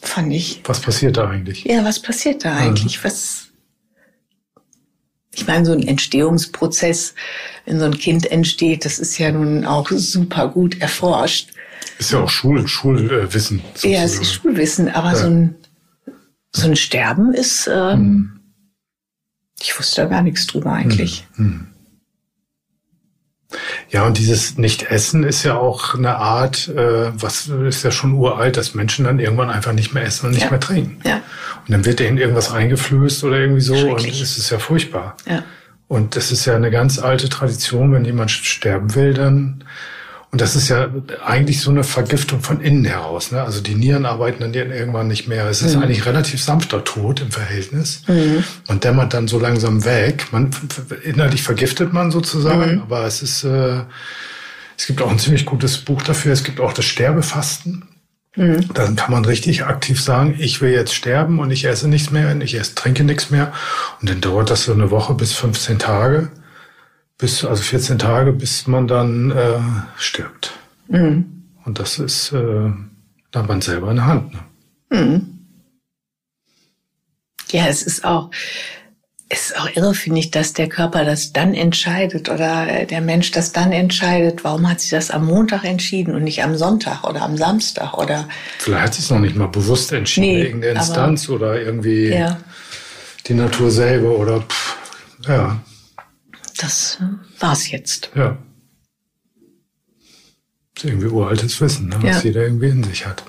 Fand 0.00 0.32
ich. 0.32 0.60
Was 0.64 0.80
passiert 0.80 1.16
da 1.16 1.28
eigentlich? 1.28 1.64
Ja, 1.64 1.84
was 1.84 2.00
passiert 2.00 2.44
da 2.44 2.56
eigentlich? 2.56 2.98
Mhm. 2.98 3.04
Was. 3.04 3.48
Ich 5.34 5.46
meine, 5.46 5.64
so 5.64 5.72
ein 5.72 5.86
Entstehungsprozess, 5.86 7.14
wenn 7.64 7.78
so 7.78 7.86
ein 7.86 7.96
Kind 7.96 8.30
entsteht, 8.30 8.84
das 8.84 8.98
ist 8.98 9.16
ja 9.16 9.32
nun 9.32 9.64
auch 9.64 9.88
super 9.90 10.48
gut 10.48 10.80
erforscht. 10.80 11.52
Ist 11.98 12.12
ja 12.12 12.20
auch 12.20 12.28
Schul 12.28 12.66
Schulwissen. 12.66 13.58
Sozusagen. 13.58 13.94
Ja, 13.94 14.02
es 14.02 14.18
ist 14.18 14.32
Schulwissen, 14.32 14.88
aber 14.88 15.10
ja. 15.10 15.16
so, 15.16 15.26
ein, 15.26 15.54
so 16.54 16.66
ein 16.66 16.76
Sterben 16.76 17.32
ist, 17.34 17.68
ähm, 17.72 17.92
hm. 17.92 18.40
ich 19.60 19.78
wusste 19.78 20.02
da 20.02 20.08
gar 20.08 20.22
nichts 20.22 20.46
drüber 20.46 20.72
eigentlich. 20.72 21.26
Hm. 21.36 21.44
Hm. 21.46 21.66
Ja, 23.90 24.06
und 24.06 24.18
dieses 24.18 24.56
Nicht-Essen 24.56 25.24
ist 25.24 25.42
ja 25.42 25.56
auch 25.56 25.94
eine 25.94 26.16
Art, 26.16 26.68
äh, 26.68 27.12
was 27.14 27.48
ist 27.48 27.82
ja 27.82 27.90
schon 27.90 28.14
uralt, 28.14 28.56
dass 28.56 28.74
Menschen 28.74 29.04
dann 29.04 29.18
irgendwann 29.18 29.50
einfach 29.50 29.72
nicht 29.72 29.92
mehr 29.92 30.04
essen 30.04 30.26
und 30.26 30.32
nicht 30.32 30.44
ja. 30.44 30.50
mehr 30.50 30.60
trinken. 30.60 30.98
Ja. 31.04 31.16
Und 31.16 31.70
dann 31.70 31.84
wird 31.84 32.00
ihnen 32.00 32.18
irgendwas 32.18 32.50
eingeflößt 32.50 33.24
oder 33.24 33.38
irgendwie 33.38 33.60
so 33.60 33.74
und 33.74 34.06
es 34.06 34.38
ist 34.38 34.50
ja 34.50 34.58
furchtbar. 34.58 35.16
Ja. 35.28 35.44
Und 35.88 36.16
das 36.16 36.32
ist 36.32 36.46
ja 36.46 36.56
eine 36.56 36.70
ganz 36.70 36.98
alte 36.98 37.28
Tradition, 37.28 37.92
wenn 37.92 38.04
jemand 38.04 38.30
sterben 38.30 38.94
will, 38.94 39.12
dann 39.12 39.64
und 40.32 40.40
das 40.40 40.56
ist 40.56 40.70
ja 40.70 40.88
eigentlich 41.22 41.60
so 41.60 41.70
eine 41.70 41.84
Vergiftung 41.84 42.40
von 42.40 42.62
innen 42.62 42.86
heraus. 42.86 43.32
Ne? 43.32 43.42
Also 43.42 43.60
die 43.60 43.74
Nieren 43.74 44.06
arbeiten 44.06 44.40
dann 44.40 44.54
irgendwann 44.54 45.06
nicht 45.06 45.28
mehr. 45.28 45.46
Es 45.46 45.60
ist 45.60 45.76
mhm. 45.76 45.82
eigentlich 45.82 46.06
relativ 46.06 46.42
sanfter 46.42 46.82
Tod 46.84 47.20
im 47.20 47.30
Verhältnis 47.30 48.02
mhm. 48.08 48.42
und 48.66 48.82
dämmert 48.82 49.12
dann 49.12 49.28
so 49.28 49.38
langsam 49.38 49.84
weg. 49.84 50.28
Man 50.32 50.50
innerlich 51.04 51.42
vergiftet 51.42 51.92
man 51.92 52.10
sozusagen, 52.10 52.76
mhm. 52.76 52.82
aber 52.82 53.04
es 53.04 53.20
ist 53.20 53.44
äh, 53.44 53.82
es 54.78 54.86
gibt 54.86 55.02
auch 55.02 55.10
ein 55.10 55.18
ziemlich 55.18 55.44
gutes 55.44 55.76
Buch 55.76 56.00
dafür. 56.00 56.32
Es 56.32 56.44
gibt 56.44 56.60
auch 56.60 56.72
das 56.72 56.86
Sterbefasten. 56.86 57.84
Mhm. 58.34 58.72
Dann 58.72 58.96
kann 58.96 59.10
man 59.10 59.26
richtig 59.26 59.66
aktiv 59.66 60.00
sagen, 60.00 60.34
ich 60.38 60.62
will 60.62 60.72
jetzt 60.72 60.94
sterben 60.94 61.40
und 61.40 61.50
ich 61.50 61.66
esse 61.66 61.88
nichts 61.88 62.10
mehr, 62.10 62.34
ich 62.40 62.54
esse, 62.54 62.74
trinke 62.74 63.04
nichts 63.04 63.28
mehr. 63.28 63.52
Und 64.00 64.08
dann 64.08 64.22
dauert 64.22 64.48
das 64.48 64.64
so 64.64 64.72
eine 64.72 64.90
Woche 64.90 65.12
bis 65.12 65.34
15 65.34 65.78
Tage 65.78 66.30
bis, 67.22 67.44
also 67.44 67.62
14 67.62 68.00
Tage, 68.00 68.32
bis 68.32 68.66
man 68.66 68.88
dann 68.88 69.30
äh, 69.30 69.60
stirbt. 69.96 70.58
Mhm. 70.88 71.44
Und 71.64 71.78
das 71.78 72.00
ist 72.00 72.32
äh, 72.32 72.70
dann 73.30 73.46
man 73.46 73.60
selber 73.60 73.90
in 73.90 73.96
der 73.96 74.06
Hand. 74.06 74.34
Ne? 74.34 74.40
Mhm. 74.90 75.38
Ja, 77.52 77.68
es 77.68 77.84
ist 77.84 78.04
auch, 78.04 78.32
es 79.28 79.50
ist 79.50 79.56
auch 79.56 79.68
irre, 79.76 79.94
finde 79.94 80.18
ich, 80.18 80.32
dass 80.32 80.52
der 80.52 80.68
Körper 80.68 81.04
das 81.04 81.32
dann 81.32 81.54
entscheidet 81.54 82.28
oder 82.28 82.86
der 82.86 83.00
Mensch 83.00 83.30
das 83.30 83.52
dann 83.52 83.70
entscheidet. 83.70 84.42
Warum 84.42 84.68
hat 84.68 84.80
sich 84.80 84.90
das 84.90 85.12
am 85.12 85.24
Montag 85.24 85.62
entschieden 85.62 86.16
und 86.16 86.24
nicht 86.24 86.42
am 86.42 86.56
Sonntag 86.56 87.04
oder 87.04 87.22
am 87.22 87.36
Samstag 87.36 87.96
oder? 87.96 88.28
Vielleicht 88.58 88.82
hat 88.82 88.94
sich 88.94 89.04
es 89.04 89.10
noch 89.10 89.20
nicht 89.20 89.36
mal 89.36 89.46
bewusst 89.46 89.92
entschieden, 89.92 90.26
nee, 90.26 90.42
irgendeine 90.42 90.80
Instanz 90.80 91.28
oder 91.28 91.62
irgendwie 91.62 92.08
ja. 92.08 92.38
die 93.28 93.34
Natur 93.34 93.70
selber 93.70 94.18
oder 94.18 94.40
pff, 94.40 94.76
ja 95.28 95.60
das 96.58 96.98
war's 97.38 97.70
jetzt. 97.70 98.10
Ja. 98.14 98.38
Das 100.74 100.84
ist 100.84 100.90
irgendwie 100.90 101.08
uraltes 101.08 101.60
Wissen, 101.60 101.88
ne, 101.88 101.96
was 102.00 102.22
ja. 102.22 102.30
jeder 102.30 102.42
irgendwie 102.42 102.68
in 102.68 102.82
sich 102.82 103.06
hat. 103.06 103.22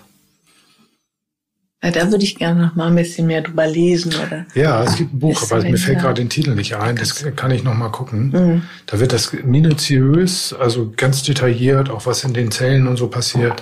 Ja, 1.83 1.91
da 1.91 2.09
würde 2.09 2.23
ich 2.23 2.37
gerne 2.37 2.67
noch 2.67 2.75
mal 2.75 2.87
ein 2.87 2.95
bisschen 2.95 3.27
mehr 3.27 3.41
drüber 3.41 3.67
lesen, 3.67 4.13
oder? 4.15 4.45
Ja, 4.55 4.83
es 4.83 4.95
gibt 4.95 5.13
ein 5.13 5.19
Buch, 5.19 5.43
aber 5.43 5.61
mir 5.63 5.77
fällt 5.77 5.99
gerade 5.99 6.21
den 6.21 6.29
Titel 6.29 6.55
nicht 6.55 6.77
ein. 6.77 6.95
Das 6.95 7.25
kann 7.35 7.51
ich 7.51 7.65
noch 7.65 7.73
mal 7.73 7.89
gucken. 7.89 8.29
Mhm. 8.29 8.61
Da 8.85 9.01
wird 9.01 9.11
das 9.11 9.33
minutiös, 9.33 10.53
also 10.53 10.93
ganz 10.95 11.23
detailliert, 11.23 11.89
auch 11.89 12.05
was 12.05 12.23
in 12.23 12.33
den 12.33 12.51
Zellen 12.51 12.87
und 12.87 12.95
so 12.95 13.09
passiert, 13.09 13.61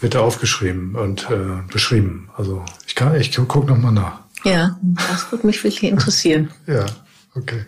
wird 0.00 0.14
da 0.14 0.20
aufgeschrieben 0.20 0.94
und 0.94 1.28
äh, 1.28 1.68
beschrieben. 1.72 2.30
Also 2.36 2.64
ich 2.86 2.94
kann, 2.94 3.20
ich 3.20 3.34
gucke 3.34 3.66
noch 3.66 3.78
mal 3.78 3.90
nach. 3.90 4.20
Ja, 4.44 4.78
das 5.10 5.32
würde 5.32 5.48
mich 5.48 5.64
wirklich 5.64 5.90
interessieren. 5.90 6.50
ja, 6.68 6.86
okay. 7.34 7.64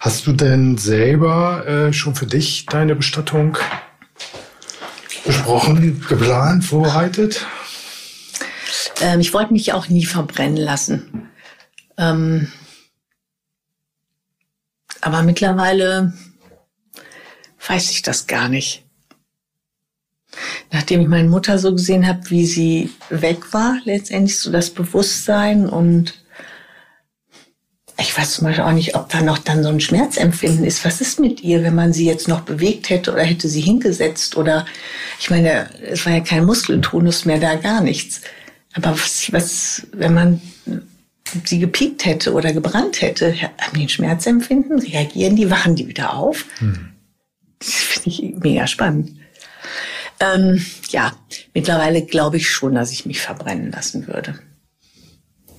Hast 0.00 0.26
du 0.26 0.32
denn 0.32 0.78
selber 0.78 1.66
äh, 1.66 1.92
schon 1.92 2.14
für 2.14 2.26
dich 2.26 2.66
deine 2.66 2.94
Bestattung 2.94 3.58
besprochen, 5.24 6.04
geplant, 6.08 6.64
vorbereitet? 6.64 7.44
Ähm, 9.00 9.20
ich 9.20 9.34
wollte 9.34 9.52
mich 9.52 9.72
auch 9.72 9.88
nie 9.88 10.06
verbrennen 10.06 10.56
lassen. 10.56 11.28
Ähm, 11.96 12.52
aber 15.00 15.22
mittlerweile 15.22 16.12
weiß 17.66 17.90
ich 17.90 18.02
das 18.02 18.26
gar 18.26 18.48
nicht. 18.48 18.84
Nachdem 20.70 21.00
ich 21.00 21.08
meine 21.08 21.28
Mutter 21.28 21.58
so 21.58 21.72
gesehen 21.72 22.06
habe, 22.06 22.30
wie 22.30 22.46
sie 22.46 22.92
weg 23.10 23.52
war, 23.52 23.78
letztendlich 23.84 24.38
so 24.38 24.52
das 24.52 24.70
Bewusstsein 24.70 25.68
und 25.68 26.24
ich 28.00 28.16
weiß 28.16 28.34
zum 28.34 28.44
Beispiel 28.44 28.64
auch 28.64 28.72
nicht, 28.72 28.94
ob 28.94 29.08
da 29.08 29.20
noch 29.22 29.38
dann 29.38 29.64
so 29.64 29.70
ein 29.70 29.80
Schmerzempfinden 29.80 30.64
ist. 30.64 30.84
Was 30.84 31.00
ist 31.00 31.18
mit 31.18 31.42
ihr, 31.42 31.64
wenn 31.64 31.74
man 31.74 31.92
sie 31.92 32.06
jetzt 32.06 32.28
noch 32.28 32.42
bewegt 32.42 32.90
hätte 32.90 33.12
oder 33.12 33.22
hätte 33.22 33.48
sie 33.48 33.60
hingesetzt 33.60 34.36
oder, 34.36 34.66
ich 35.18 35.30
meine, 35.30 35.68
es 35.82 36.06
war 36.06 36.12
ja 36.12 36.20
kein 36.20 36.44
Muskeltonus 36.44 37.24
mehr 37.24 37.40
da, 37.40 37.56
gar 37.56 37.80
nichts. 37.80 38.20
Aber 38.74 38.92
was, 38.92 39.32
was 39.32 39.86
wenn 39.92 40.14
man 40.14 40.40
sie 41.44 41.58
gepiekt 41.58 42.04
hätte 42.04 42.32
oder 42.32 42.52
gebrannt 42.52 43.02
hätte, 43.02 43.34
haben 43.34 43.76
die 43.76 43.82
ein 43.82 43.88
Schmerzempfinden, 43.88 44.78
reagieren 44.78 45.34
die, 45.34 45.50
wachen 45.50 45.74
die 45.74 45.88
wieder 45.88 46.14
auf? 46.14 46.44
Hm. 46.58 46.90
Das 47.58 47.70
finde 47.74 48.10
ich 48.10 48.34
mega 48.36 48.68
spannend. 48.68 49.18
Ähm, 50.20 50.64
ja, 50.90 51.12
mittlerweile 51.52 52.04
glaube 52.04 52.36
ich 52.36 52.48
schon, 52.48 52.76
dass 52.76 52.92
ich 52.92 53.06
mich 53.06 53.20
verbrennen 53.20 53.72
lassen 53.72 54.06
würde. 54.06 54.38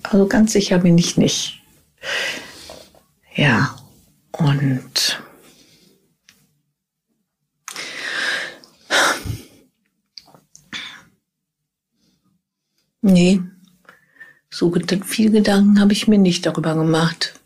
Also 0.03 0.25
ganz 0.27 0.53
sicher 0.53 0.79
bin 0.79 0.97
ich 0.97 1.17
nicht. 1.17 1.58
Ja, 3.35 3.75
und 4.31 5.21
nee, 13.01 13.41
so 14.49 14.69
viel 15.05 15.31
Gedanken 15.31 15.79
habe 15.79 15.93
ich 15.93 16.07
mir 16.07 16.17
nicht 16.17 16.45
darüber 16.45 16.75
gemacht. 16.75 17.39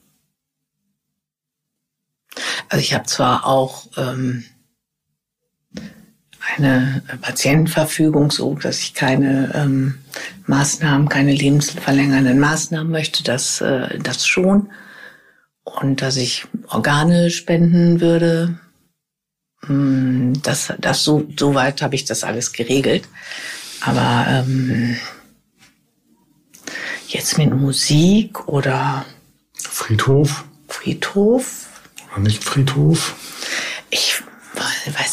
Also 2.69 2.81
ich 2.81 2.93
habe 2.93 3.05
zwar 3.05 3.45
auch 3.45 3.85
ähm, 3.97 4.45
eine 6.55 7.01
Patientenverfügung, 7.21 8.31
so 8.31 8.55
dass 8.55 8.79
ich 8.79 8.93
keine 8.93 9.51
ähm, 9.55 9.99
Maßnahmen, 10.45 11.09
keine 11.09 11.33
lebensverlängernden 11.33 12.39
Maßnahmen 12.39 12.91
möchte, 12.91 13.23
das, 13.23 13.61
äh, 13.61 13.97
das 13.99 14.27
schon. 14.27 14.69
Und 15.63 16.01
dass 16.01 16.17
ich 16.17 16.45
Organe 16.67 17.29
spenden 17.29 18.01
würde, 18.01 18.59
hm, 19.65 20.33
das, 20.43 20.73
das 20.79 21.03
so, 21.03 21.25
so 21.37 21.55
weit 21.55 21.81
habe 21.81 21.95
ich 21.95 22.05
das 22.05 22.23
alles 22.23 22.51
geregelt. 22.51 23.07
Aber 23.79 24.25
ähm, 24.27 24.97
jetzt 27.07 27.37
mit 27.37 27.53
Musik 27.53 28.47
oder 28.47 29.05
Friedhof? 29.53 30.43
Friedhof? 30.67 31.67
Oder 32.11 32.21
nicht 32.21 32.43
Friedhof? 32.43 33.15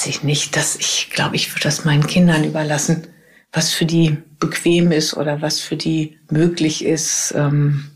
Ich 0.00 0.06
weiß 0.06 0.16
ich 0.16 0.22
nicht, 0.22 0.56
dass 0.56 0.76
ich 0.76 1.10
glaube, 1.10 1.36
ich 1.36 1.50
würde 1.50 1.64
das 1.64 1.84
meinen 1.84 2.06
Kindern 2.06 2.44
überlassen, 2.44 3.06
was 3.52 3.70
für 3.70 3.84
die 3.84 4.16
bequem 4.38 4.92
ist 4.92 5.14
oder 5.14 5.42
was 5.42 5.60
für 5.60 5.76
die 5.76 6.18
möglich 6.30 6.82
ist. 6.82 7.34
Ähm, 7.36 7.90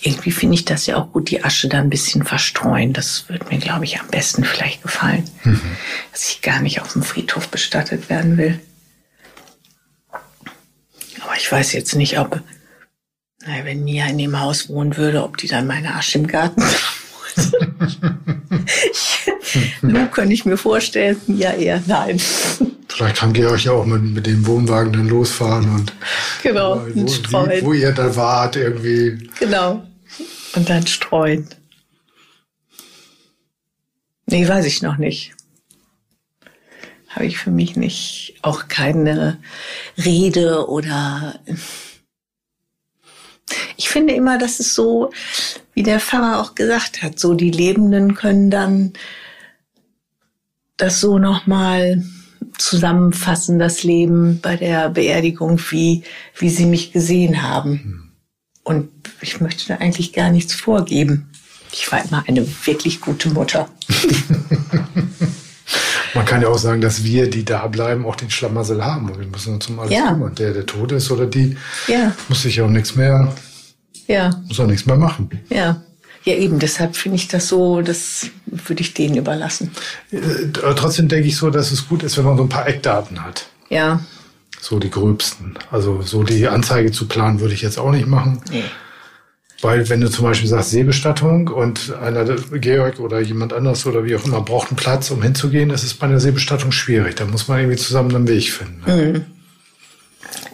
irgendwie 0.00 0.30
finde 0.30 0.54
ich 0.54 0.64
das 0.64 0.86
ja 0.86 0.98
auch 0.98 1.10
gut, 1.10 1.30
die 1.30 1.42
Asche 1.42 1.66
da 1.66 1.80
ein 1.80 1.90
bisschen 1.90 2.22
verstreuen. 2.22 2.92
Das 2.92 3.28
würde 3.28 3.46
mir, 3.46 3.58
glaube 3.58 3.84
ich, 3.84 3.98
am 3.98 4.06
besten 4.06 4.44
vielleicht 4.44 4.82
gefallen, 4.82 5.28
mhm. 5.42 5.60
dass 6.12 6.28
ich 6.28 6.42
gar 6.42 6.60
nicht 6.60 6.80
auf 6.80 6.92
dem 6.92 7.02
Friedhof 7.02 7.48
bestattet 7.48 8.08
werden 8.08 8.36
will. 8.36 8.60
Aber 11.22 11.36
ich 11.36 11.50
weiß 11.50 11.72
jetzt 11.72 11.96
nicht, 11.96 12.20
ob, 12.20 12.40
naja, 13.44 13.64
wenn 13.64 13.82
Mia 13.82 14.06
in 14.06 14.18
dem 14.18 14.38
Haus 14.38 14.68
wohnen 14.68 14.96
würde, 14.96 15.24
ob 15.24 15.38
die 15.38 15.48
dann 15.48 15.66
meine 15.66 15.96
Asche 15.96 16.18
im 16.18 16.28
Garten 16.28 16.62
Lu 19.82 20.06
könnte 20.06 20.34
ich 20.34 20.44
mir 20.44 20.56
vorstellen, 20.56 21.20
ja 21.26 21.52
eher 21.52 21.82
nein. 21.86 22.20
Vielleicht 22.88 23.16
kann 23.16 23.32
Georg 23.32 23.64
ja 23.64 23.72
auch 23.72 23.84
mit, 23.84 24.02
mit 24.02 24.26
dem 24.26 24.46
Wohnwagen 24.46 24.92
dann 24.92 25.08
losfahren 25.08 25.68
und 25.74 25.92
genau, 26.42 26.84
wo, 26.94 27.06
wie, 27.06 27.64
wo 27.64 27.72
ihr 27.72 27.92
da 27.92 28.14
wart 28.16 28.56
irgendwie. 28.56 29.30
Genau. 29.38 29.82
Und 30.54 30.68
dann 30.68 30.86
streuen. 30.86 31.48
Nee, 34.26 34.46
weiß 34.46 34.66
ich 34.66 34.82
noch 34.82 34.96
nicht. 34.96 35.32
Habe 37.08 37.26
ich 37.26 37.38
für 37.38 37.50
mich 37.50 37.76
nicht 37.76 38.36
auch 38.42 38.68
keine 38.68 39.38
Rede 39.96 40.68
oder 40.68 41.40
ich 43.76 43.88
finde 43.88 44.14
immer, 44.14 44.38
dass 44.38 44.60
es 44.60 44.74
so, 44.74 45.10
wie 45.74 45.82
der 45.82 46.00
Pfarrer 46.00 46.40
auch 46.40 46.54
gesagt 46.54 47.02
hat, 47.02 47.18
so 47.18 47.34
die 47.34 47.50
Lebenden 47.50 48.14
können 48.14 48.50
dann 48.50 48.92
das 50.82 51.00
so 51.00 51.18
nochmal 51.18 52.02
zusammenfassen, 52.58 53.58
das 53.58 53.82
Leben 53.82 54.40
bei 54.40 54.56
der 54.56 54.90
Beerdigung, 54.90 55.60
wie, 55.70 56.04
wie 56.38 56.50
sie 56.50 56.66
mich 56.66 56.92
gesehen 56.92 57.42
haben. 57.42 58.12
Und 58.62 58.90
ich 59.20 59.40
möchte 59.40 59.68
da 59.68 59.76
eigentlich 59.76 60.12
gar 60.12 60.30
nichts 60.30 60.54
vorgeben. 60.54 61.30
Ich 61.72 61.90
war 61.90 62.04
immer 62.04 62.24
eine 62.26 62.46
wirklich 62.64 63.00
gute 63.00 63.30
Mutter. 63.30 63.68
Man 66.14 66.24
kann 66.24 66.42
ja 66.42 66.48
auch 66.48 66.58
sagen, 66.58 66.80
dass 66.80 67.04
wir, 67.04 67.30
die 67.30 67.44
da 67.44 67.68
bleiben, 67.68 68.04
auch 68.04 68.16
den 68.16 68.30
Schlamassel 68.30 68.84
haben. 68.84 69.08
Und 69.10 69.20
wir 69.20 69.26
müssen 69.26 69.54
uns 69.54 69.68
um 69.68 69.78
alles 69.78 69.92
ja. 69.92 70.08
kümmern. 70.08 70.34
Der, 70.34 70.52
der 70.52 70.66
tot 70.66 70.90
ist 70.92 71.10
oder 71.10 71.26
die, 71.26 71.56
ja. 71.86 72.12
muss 72.28 72.42
sich 72.42 72.60
auch 72.60 72.68
nichts 72.68 72.96
mehr 72.96 73.32
ja. 74.10 74.30
Muss 74.48 74.58
auch 74.58 74.66
nichts 74.66 74.86
mehr 74.86 74.96
machen. 74.96 75.30
Ja. 75.50 75.82
Ja, 76.24 76.34
eben, 76.34 76.58
deshalb 76.58 76.96
finde 76.96 77.16
ich 77.16 77.28
das 77.28 77.48
so, 77.48 77.80
das 77.80 78.28
würde 78.46 78.82
ich 78.82 78.92
denen 78.92 79.16
überlassen. 79.16 79.70
Äh, 80.10 80.48
trotzdem 80.52 81.08
denke 81.08 81.28
ich 81.28 81.36
so, 81.36 81.50
dass 81.50 81.72
es 81.72 81.88
gut 81.88 82.02
ist, 82.02 82.18
wenn 82.18 82.24
man 82.24 82.36
so 82.36 82.42
ein 82.42 82.48
paar 82.48 82.68
Eckdaten 82.68 83.24
hat. 83.24 83.46
Ja. 83.70 84.00
So 84.60 84.78
die 84.78 84.90
gröbsten. 84.90 85.58
Also 85.70 86.02
so 86.02 86.22
die 86.22 86.46
Anzeige 86.46 86.92
zu 86.92 87.08
planen 87.08 87.40
würde 87.40 87.54
ich 87.54 87.62
jetzt 87.62 87.78
auch 87.78 87.90
nicht 87.90 88.06
machen. 88.06 88.42
Nee. 88.50 88.64
Weil 89.62 89.88
wenn 89.88 90.00
du 90.00 90.10
zum 90.10 90.24
Beispiel 90.24 90.48
sagst 90.48 90.70
Seebestattung 90.70 91.48
und 91.48 91.94
einer, 91.94 92.24
Georg 92.24 92.98
oder 92.98 93.20
jemand 93.20 93.52
anderes 93.52 93.86
oder 93.86 94.04
wie 94.04 94.16
auch 94.16 94.24
immer, 94.24 94.40
braucht 94.40 94.68
einen 94.68 94.76
Platz, 94.76 95.10
um 95.10 95.22
hinzugehen, 95.22 95.70
ist 95.70 95.84
es 95.84 95.94
bei 95.94 96.06
einer 96.06 96.20
Seebestattung 96.20 96.72
schwierig. 96.72 97.16
Da 97.16 97.26
muss 97.26 97.48
man 97.48 97.60
irgendwie 97.60 97.76
zusammen 97.76 98.14
einen 98.14 98.28
Weg 98.28 98.50
finden. 98.50 98.82
Ne? 98.86 99.12
Mhm. 99.12 99.24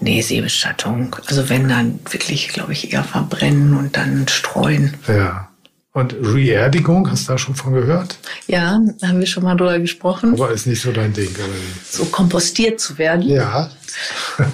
Nee, 0.00 0.20
Seebestattung. 0.20 1.16
Also 1.26 1.48
wenn 1.48 1.68
dann 1.68 2.00
wirklich, 2.10 2.48
glaube 2.48 2.72
ich, 2.72 2.92
eher 2.92 3.04
verbrennen 3.04 3.76
und 3.76 3.96
dann 3.96 4.26
streuen. 4.28 4.94
Ja. 5.06 5.45
Und 5.96 6.14
Reerdigung, 6.20 7.10
hast 7.10 7.26
du 7.26 7.32
da 7.32 7.38
schon 7.38 7.54
von 7.54 7.72
gehört? 7.72 8.18
Ja, 8.48 8.78
da 9.00 9.08
haben 9.08 9.18
wir 9.18 9.26
schon 9.26 9.44
mal 9.44 9.56
drüber 9.56 9.78
gesprochen. 9.78 10.34
Aber 10.34 10.50
ist 10.50 10.66
nicht 10.66 10.82
so 10.82 10.92
dein 10.92 11.14
Ding, 11.14 11.30
oder? 11.30 11.46
So 11.90 12.04
kompostiert 12.04 12.78
zu 12.80 12.98
werden. 12.98 13.22
Ja. 13.22 13.70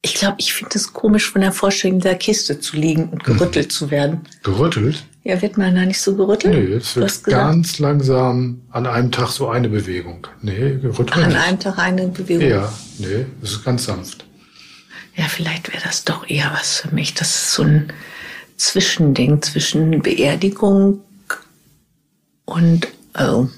ich 0.00 0.14
glaube, 0.14 0.36
ich 0.38 0.54
finde 0.54 0.78
es 0.78 0.94
komisch, 0.94 1.30
von 1.30 1.42
der 1.42 1.52
Vorstellung 1.52 2.00
der 2.00 2.14
Kiste 2.14 2.58
zu 2.58 2.78
liegen 2.78 3.10
und 3.10 3.22
gerüttelt 3.22 3.66
mhm. 3.66 3.70
zu 3.70 3.90
werden. 3.90 4.20
Gerüttelt? 4.42 5.04
Ja, 5.22 5.42
wird 5.42 5.58
man 5.58 5.74
da 5.74 5.84
nicht 5.84 6.00
so 6.00 6.16
gerüttelt? 6.16 6.54
Nee, 6.54 6.76
es 6.76 6.96
wird 6.96 7.24
ganz 7.24 7.80
langsam 7.80 8.62
an 8.70 8.86
einem 8.86 9.12
Tag 9.12 9.28
so 9.28 9.50
eine 9.50 9.68
Bewegung. 9.68 10.26
Nee, 10.40 10.78
gerüttelt 10.80 11.18
An 11.18 11.28
nicht. 11.28 11.38
einem 11.38 11.60
Tag 11.60 11.78
eine 11.78 12.08
Bewegung? 12.08 12.48
Ja, 12.48 12.72
nee, 12.96 13.26
es 13.42 13.52
ist 13.52 13.62
ganz 13.62 13.84
sanft. 13.84 14.24
Ja, 15.16 15.28
vielleicht 15.28 15.72
wäre 15.72 15.82
das 15.82 16.04
doch 16.04 16.28
eher 16.28 16.50
was 16.52 16.80
für 16.80 16.94
mich. 16.94 17.14
Das 17.14 17.28
ist 17.28 17.52
so 17.52 17.62
ein 17.62 17.92
Zwischending 18.56 19.42
zwischen 19.42 20.02
Beerdigung 20.02 21.00
und 22.44 22.88
also 23.12 23.50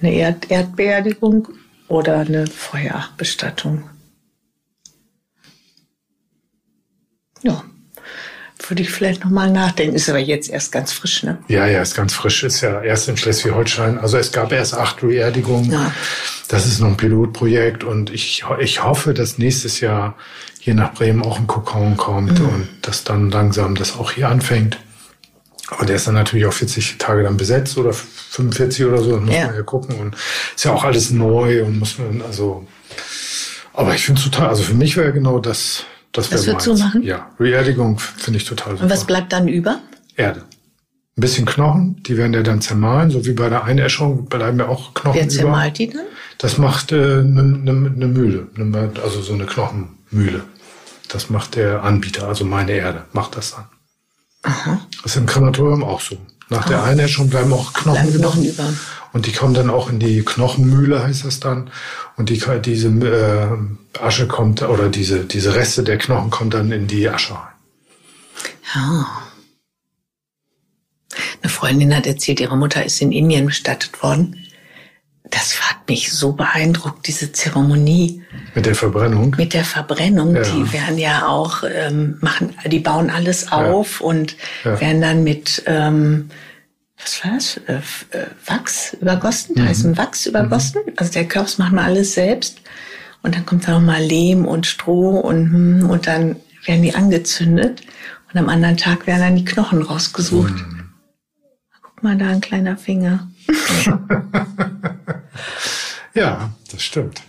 eine 0.00 0.12
Erd 0.12 0.50
Erdbeerdigung 0.50 1.48
oder 1.88 2.18
eine 2.18 2.46
Feuerbestattung. 2.46 3.88
Ja 7.42 7.64
würde 8.70 8.82
ich 8.82 8.90
vielleicht 8.90 9.24
nochmal 9.24 9.50
nachdenken. 9.50 9.96
Ist 9.96 10.08
aber 10.08 10.18
jetzt 10.18 10.50
erst 10.50 10.72
ganz 10.72 10.92
frisch, 10.92 11.22
ne? 11.22 11.38
Ja, 11.48 11.66
ja, 11.66 11.82
ist 11.82 11.94
ganz 11.94 12.14
frisch. 12.14 12.42
Ist 12.42 12.60
ja 12.60 12.82
erst 12.82 13.08
in 13.08 13.16
Schleswig-Holstein. 13.16 13.98
Also 13.98 14.18
es 14.18 14.32
gab 14.32 14.52
erst 14.52 14.74
acht 14.74 15.00
Beerdigungen. 15.00 15.70
Ja. 15.70 15.92
Das 16.48 16.66
ist 16.66 16.80
noch 16.80 16.88
ein 16.88 16.96
Pilotprojekt 16.96 17.84
und 17.84 18.10
ich, 18.10 18.44
ich 18.60 18.84
hoffe, 18.84 19.14
dass 19.14 19.38
nächstes 19.38 19.80
Jahr 19.80 20.16
hier 20.66 20.74
nach 20.74 20.94
Bremen 20.94 21.22
auch 21.22 21.38
ein 21.38 21.46
Kokon 21.46 21.96
kommt 21.96 22.40
mhm. 22.40 22.48
und 22.48 22.68
dass 22.82 23.04
dann 23.04 23.30
langsam 23.30 23.76
das 23.76 23.96
auch 23.96 24.10
hier 24.10 24.28
anfängt. 24.28 24.78
Aber 25.68 25.86
der 25.86 25.94
ist 25.94 26.08
dann 26.08 26.14
natürlich 26.14 26.44
auch 26.44 26.52
40 26.52 26.98
Tage 26.98 27.22
dann 27.22 27.36
besetzt 27.36 27.78
oder 27.78 27.92
45 27.92 28.84
oder 28.84 28.98
so. 28.98 29.12
Das 29.12 29.20
muss 29.20 29.32
ja. 29.32 29.46
man 29.46 29.54
ja 29.54 29.62
gucken. 29.62 29.94
Und 30.00 30.16
ist 30.56 30.64
ja 30.64 30.72
auch 30.72 30.82
alles 30.82 31.10
neu 31.12 31.64
und 31.64 31.78
muss 31.78 31.98
man, 31.98 32.20
also, 32.20 32.66
aber 33.74 33.94
ich 33.94 34.04
finde 34.04 34.18
es 34.18 34.24
total, 34.24 34.48
also 34.48 34.64
für 34.64 34.74
mich 34.74 34.96
wäre 34.96 35.12
genau 35.12 35.38
das, 35.38 35.84
das, 36.10 36.30
das 36.30 36.44
würdest 36.48 36.66
du 36.66 36.76
machen? 36.76 37.04
Ja, 37.04 37.30
Beerdigung 37.38 38.00
finde 38.00 38.38
ich 38.38 38.44
total 38.44 38.72
super. 38.72 38.82
Und 38.82 38.90
was 38.90 39.04
bleibt 39.04 39.32
dann 39.32 39.46
über? 39.46 39.78
Erde. 40.16 40.42
Ein 41.16 41.20
bisschen 41.22 41.46
Knochen, 41.46 42.02
die 42.02 42.18
werden 42.18 42.34
ja 42.34 42.42
dann 42.42 42.60
zermahlen, 42.60 43.10
so 43.10 43.24
wie 43.24 43.32
bei 43.32 43.48
der 43.48 43.64
Einäschung 43.64 44.26
bleiben 44.26 44.58
ja 44.58 44.68
auch 44.68 44.92
Knochen 44.92 45.18
Wer 45.18 45.28
zermahlt 45.28 45.80
über. 45.80 45.90
die 45.92 45.96
dann? 45.96 46.06
Das 46.38 46.58
macht 46.58 46.92
eine 46.92 47.02
äh, 47.02 47.22
ne, 47.22 47.42
ne, 47.42 47.72
ne 47.72 48.06
Mühle, 48.06 48.48
ne, 48.54 48.92
also 49.02 49.22
so 49.22 49.32
eine 49.32 49.46
Knochenmühle. 49.46 50.44
Das 51.08 51.30
macht 51.30 51.54
der 51.56 51.84
Anbieter, 51.84 52.28
also 52.28 52.44
meine 52.44 52.72
Erde, 52.72 53.04
macht 53.12 53.36
das 53.36 53.52
dann. 53.52 53.64
Aha. 54.42 54.80
Das 55.02 55.12
ist 55.12 55.16
im 55.16 55.26
Krematorium 55.26 55.82
auch 55.82 56.00
so. 56.00 56.18
Nach 56.48 56.66
der 56.66 56.84
Einäschung 56.84 57.28
bleiben 57.30 57.52
auch 57.52 57.72
Knochen, 57.72 58.02
Bleiben 58.02 58.14
über. 58.14 58.28
Knochen 58.28 58.44
über. 58.44 58.64
Und 59.12 59.26
die 59.26 59.32
kommen 59.32 59.54
dann 59.54 59.70
auch 59.70 59.88
in 59.88 59.98
die 59.98 60.22
Knochenmühle, 60.22 61.02
heißt 61.02 61.24
das 61.24 61.40
dann. 61.40 61.70
Und 62.16 62.28
die, 62.28 62.42
diese 62.62 62.88
äh, 62.88 63.98
Asche 63.98 64.28
kommt, 64.28 64.62
oder 64.62 64.90
diese, 64.90 65.24
diese 65.24 65.54
Reste 65.54 65.82
der 65.82 65.96
Knochen 65.96 66.30
kommen 66.30 66.50
dann 66.50 66.70
in 66.70 66.86
die 66.86 67.08
Asche 67.08 67.34
rein. 67.34 67.54
Ja. 68.74 69.06
Eine 71.46 71.52
Freundin 71.52 71.94
hat 71.94 72.08
erzählt, 72.08 72.40
ihre 72.40 72.56
Mutter 72.56 72.84
ist 72.84 73.00
in 73.00 73.12
Indien 73.12 73.46
bestattet 73.46 74.02
worden. 74.02 74.36
Das 75.30 75.60
hat 75.70 75.76
mich 75.88 76.10
so 76.12 76.32
beeindruckt, 76.32 77.06
diese 77.06 77.30
Zeremonie 77.30 78.20
Mit 78.56 78.66
der 78.66 78.74
Verbrennung. 78.74 79.32
mit 79.38 79.54
der 79.54 79.64
Verbrennung. 79.64 80.34
Ja. 80.34 80.42
Die 80.42 80.72
werden 80.72 80.98
ja 80.98 81.28
auch 81.28 81.62
ähm, 81.62 82.18
machen, 82.20 82.52
die 82.66 82.80
bauen 82.80 83.10
alles 83.10 83.52
auf 83.52 84.00
und 84.00 84.36
Ja. 84.64 84.80
werden 84.80 85.00
dann 85.00 85.22
mit 85.22 85.62
ähm, 85.66 86.30
was 87.00 87.24
war 87.24 87.34
das? 87.34 87.60
Äh, 87.68 87.74
äh, 88.18 88.26
Wachs 88.46 88.94
übergossen, 89.00 89.54
Mhm. 89.56 89.68
heißen 89.68 89.96
Wachs 89.96 90.26
übergossen. 90.26 90.80
Also 90.96 91.12
der 91.12 91.26
Körper 91.28 91.50
macht 91.58 91.72
man 91.74 91.84
alles 91.84 92.14
selbst. 92.14 92.58
Und 93.22 93.36
dann 93.36 93.46
kommt 93.46 93.68
da 93.68 93.72
noch 93.78 93.86
mal 93.86 94.02
Lehm 94.02 94.46
und 94.46 94.66
Stroh 94.66 95.20
und, 95.20 95.52
hm, 95.52 95.90
und 95.90 96.08
dann 96.08 96.34
werden 96.64 96.82
die 96.82 96.94
angezündet. 96.96 97.82
Und 98.32 98.40
am 98.40 98.48
anderen 98.48 98.76
Tag 98.76 99.06
werden 99.06 99.20
dann 99.20 99.36
die 99.36 99.44
Knochen 99.44 99.82
rausgesucht. 99.82 100.52
Mhm. 100.52 100.75
Mal, 102.06 102.16
da 102.18 102.28
ein 102.28 102.40
kleiner 102.40 102.76
Finger. 102.76 103.28
Ja, 106.14 106.50
das 106.72 106.82
stimmt. 106.82 107.20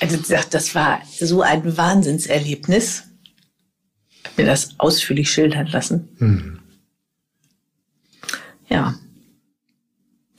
Also 0.00 0.16
das 0.50 0.74
war 0.74 1.02
so 1.20 1.42
ein 1.42 1.76
Wahnsinnserlebnis. 1.76 3.02
Hab 4.24 4.38
mir 4.38 4.46
das 4.46 4.70
ausführlich 4.78 5.30
schildern 5.30 5.66
lassen. 5.66 6.08
Hm. 6.16 6.58
Ja. 8.70 8.94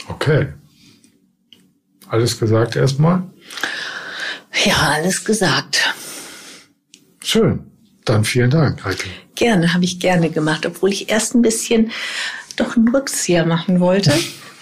Okay. 0.07 0.53
Alles 2.07 2.39
gesagt 2.39 2.75
erstmal? 2.75 3.29
Ja, 4.65 4.77
alles 4.93 5.23
gesagt. 5.23 5.93
Schön. 7.23 7.69
Dann 8.05 8.23
vielen 8.23 8.49
Dank, 8.49 8.83
Heike. 8.85 9.07
Gerne, 9.35 9.73
habe 9.75 9.83
ich 9.83 9.99
gerne 9.99 10.31
gemacht, 10.31 10.65
obwohl 10.65 10.91
ich 10.91 11.09
erst 11.09 11.35
ein 11.35 11.43
bisschen 11.43 11.91
doch 12.57 12.75
einen 12.75 12.89
Rückzieher 12.89 13.45
machen 13.45 13.79
wollte. 13.79 14.13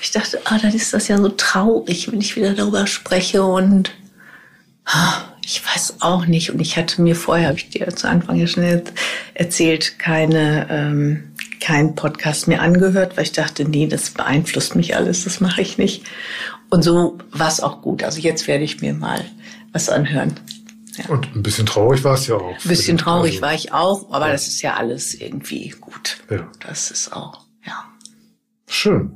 Ich 0.02 0.12
dachte, 0.12 0.40
ah, 0.46 0.58
dann 0.62 0.74
ist 0.74 0.94
das 0.94 1.08
ja 1.08 1.18
so 1.18 1.30
traurig, 1.30 2.12
wenn 2.12 2.22
ich 2.22 2.36
wieder 2.36 2.54
darüber 2.54 2.86
spreche 2.88 3.44
und 3.44 3.92
ah, 4.86 5.24
ich 5.44 5.62
weiß 5.66 5.98
auch 6.02 6.26
nicht. 6.26 6.52
Und 6.52 6.60
ich 6.60 6.78
hatte 6.78 7.02
mir 7.02 7.16
vorher, 7.16 7.48
habe 7.50 7.58
ich 7.58 7.70
dir 7.70 7.88
zu 7.96 8.08
Anfang 8.08 8.36
ja 8.38 8.48
schon 8.48 8.64
er- 8.64 8.82
erzählt, 9.34 9.98
keine, 10.00 10.68
ähm, 10.70 11.32
keinen 11.60 11.96
Podcast 11.96 12.48
mehr 12.48 12.62
angehört, 12.62 13.18
weil 13.18 13.24
ich 13.24 13.32
dachte, 13.32 13.66
nee, 13.66 13.88
das 13.88 14.12
beeinflusst 14.12 14.76
mich 14.76 14.96
alles, 14.96 15.24
das 15.24 15.40
mache 15.40 15.62
ich 15.62 15.78
nicht. 15.78 16.04
Und 16.70 16.84
so 16.84 17.18
war 17.32 17.48
es 17.48 17.60
auch 17.60 17.82
gut. 17.82 18.04
Also 18.04 18.20
jetzt 18.20 18.48
werde 18.48 18.64
ich 18.64 18.82
mir 18.82 18.94
mal 18.94 19.24
was 19.72 19.90
anhören. 19.90 20.40
Und 21.10 21.36
ein 21.36 21.44
bisschen 21.44 21.66
traurig 21.66 22.04
war 22.04 22.14
es 22.16 22.28
ja 22.28 22.36
auch. 22.36 22.54
Ein 22.64 22.70
bisschen 22.70 22.98
traurig 22.98 23.34
Also, 23.34 23.42
war 23.42 23.54
ich 23.54 23.74
auch, 23.74 24.12
aber 24.14 24.30
das 24.32 24.48
ist 24.48 24.62
ja 24.62 24.76
alles 24.76 25.14
irgendwie 25.14 25.70
gut. 25.82 26.18
Ja. 26.30 26.48
Das 26.66 26.90
ist 26.90 27.12
auch, 27.12 27.45
ja. 27.66 27.84
Schön. 28.68 29.12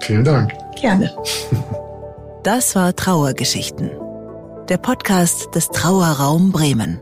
Vielen 0.00 0.24
Dank. 0.24 0.52
Gerne. 0.80 1.12
Das 2.44 2.74
war 2.74 2.96
Trauergeschichten. 2.96 3.92
Der 4.68 4.76
Podcast 4.76 5.54
des 5.54 5.68
Trauerraum 5.68 6.50
Bremen. 6.50 7.00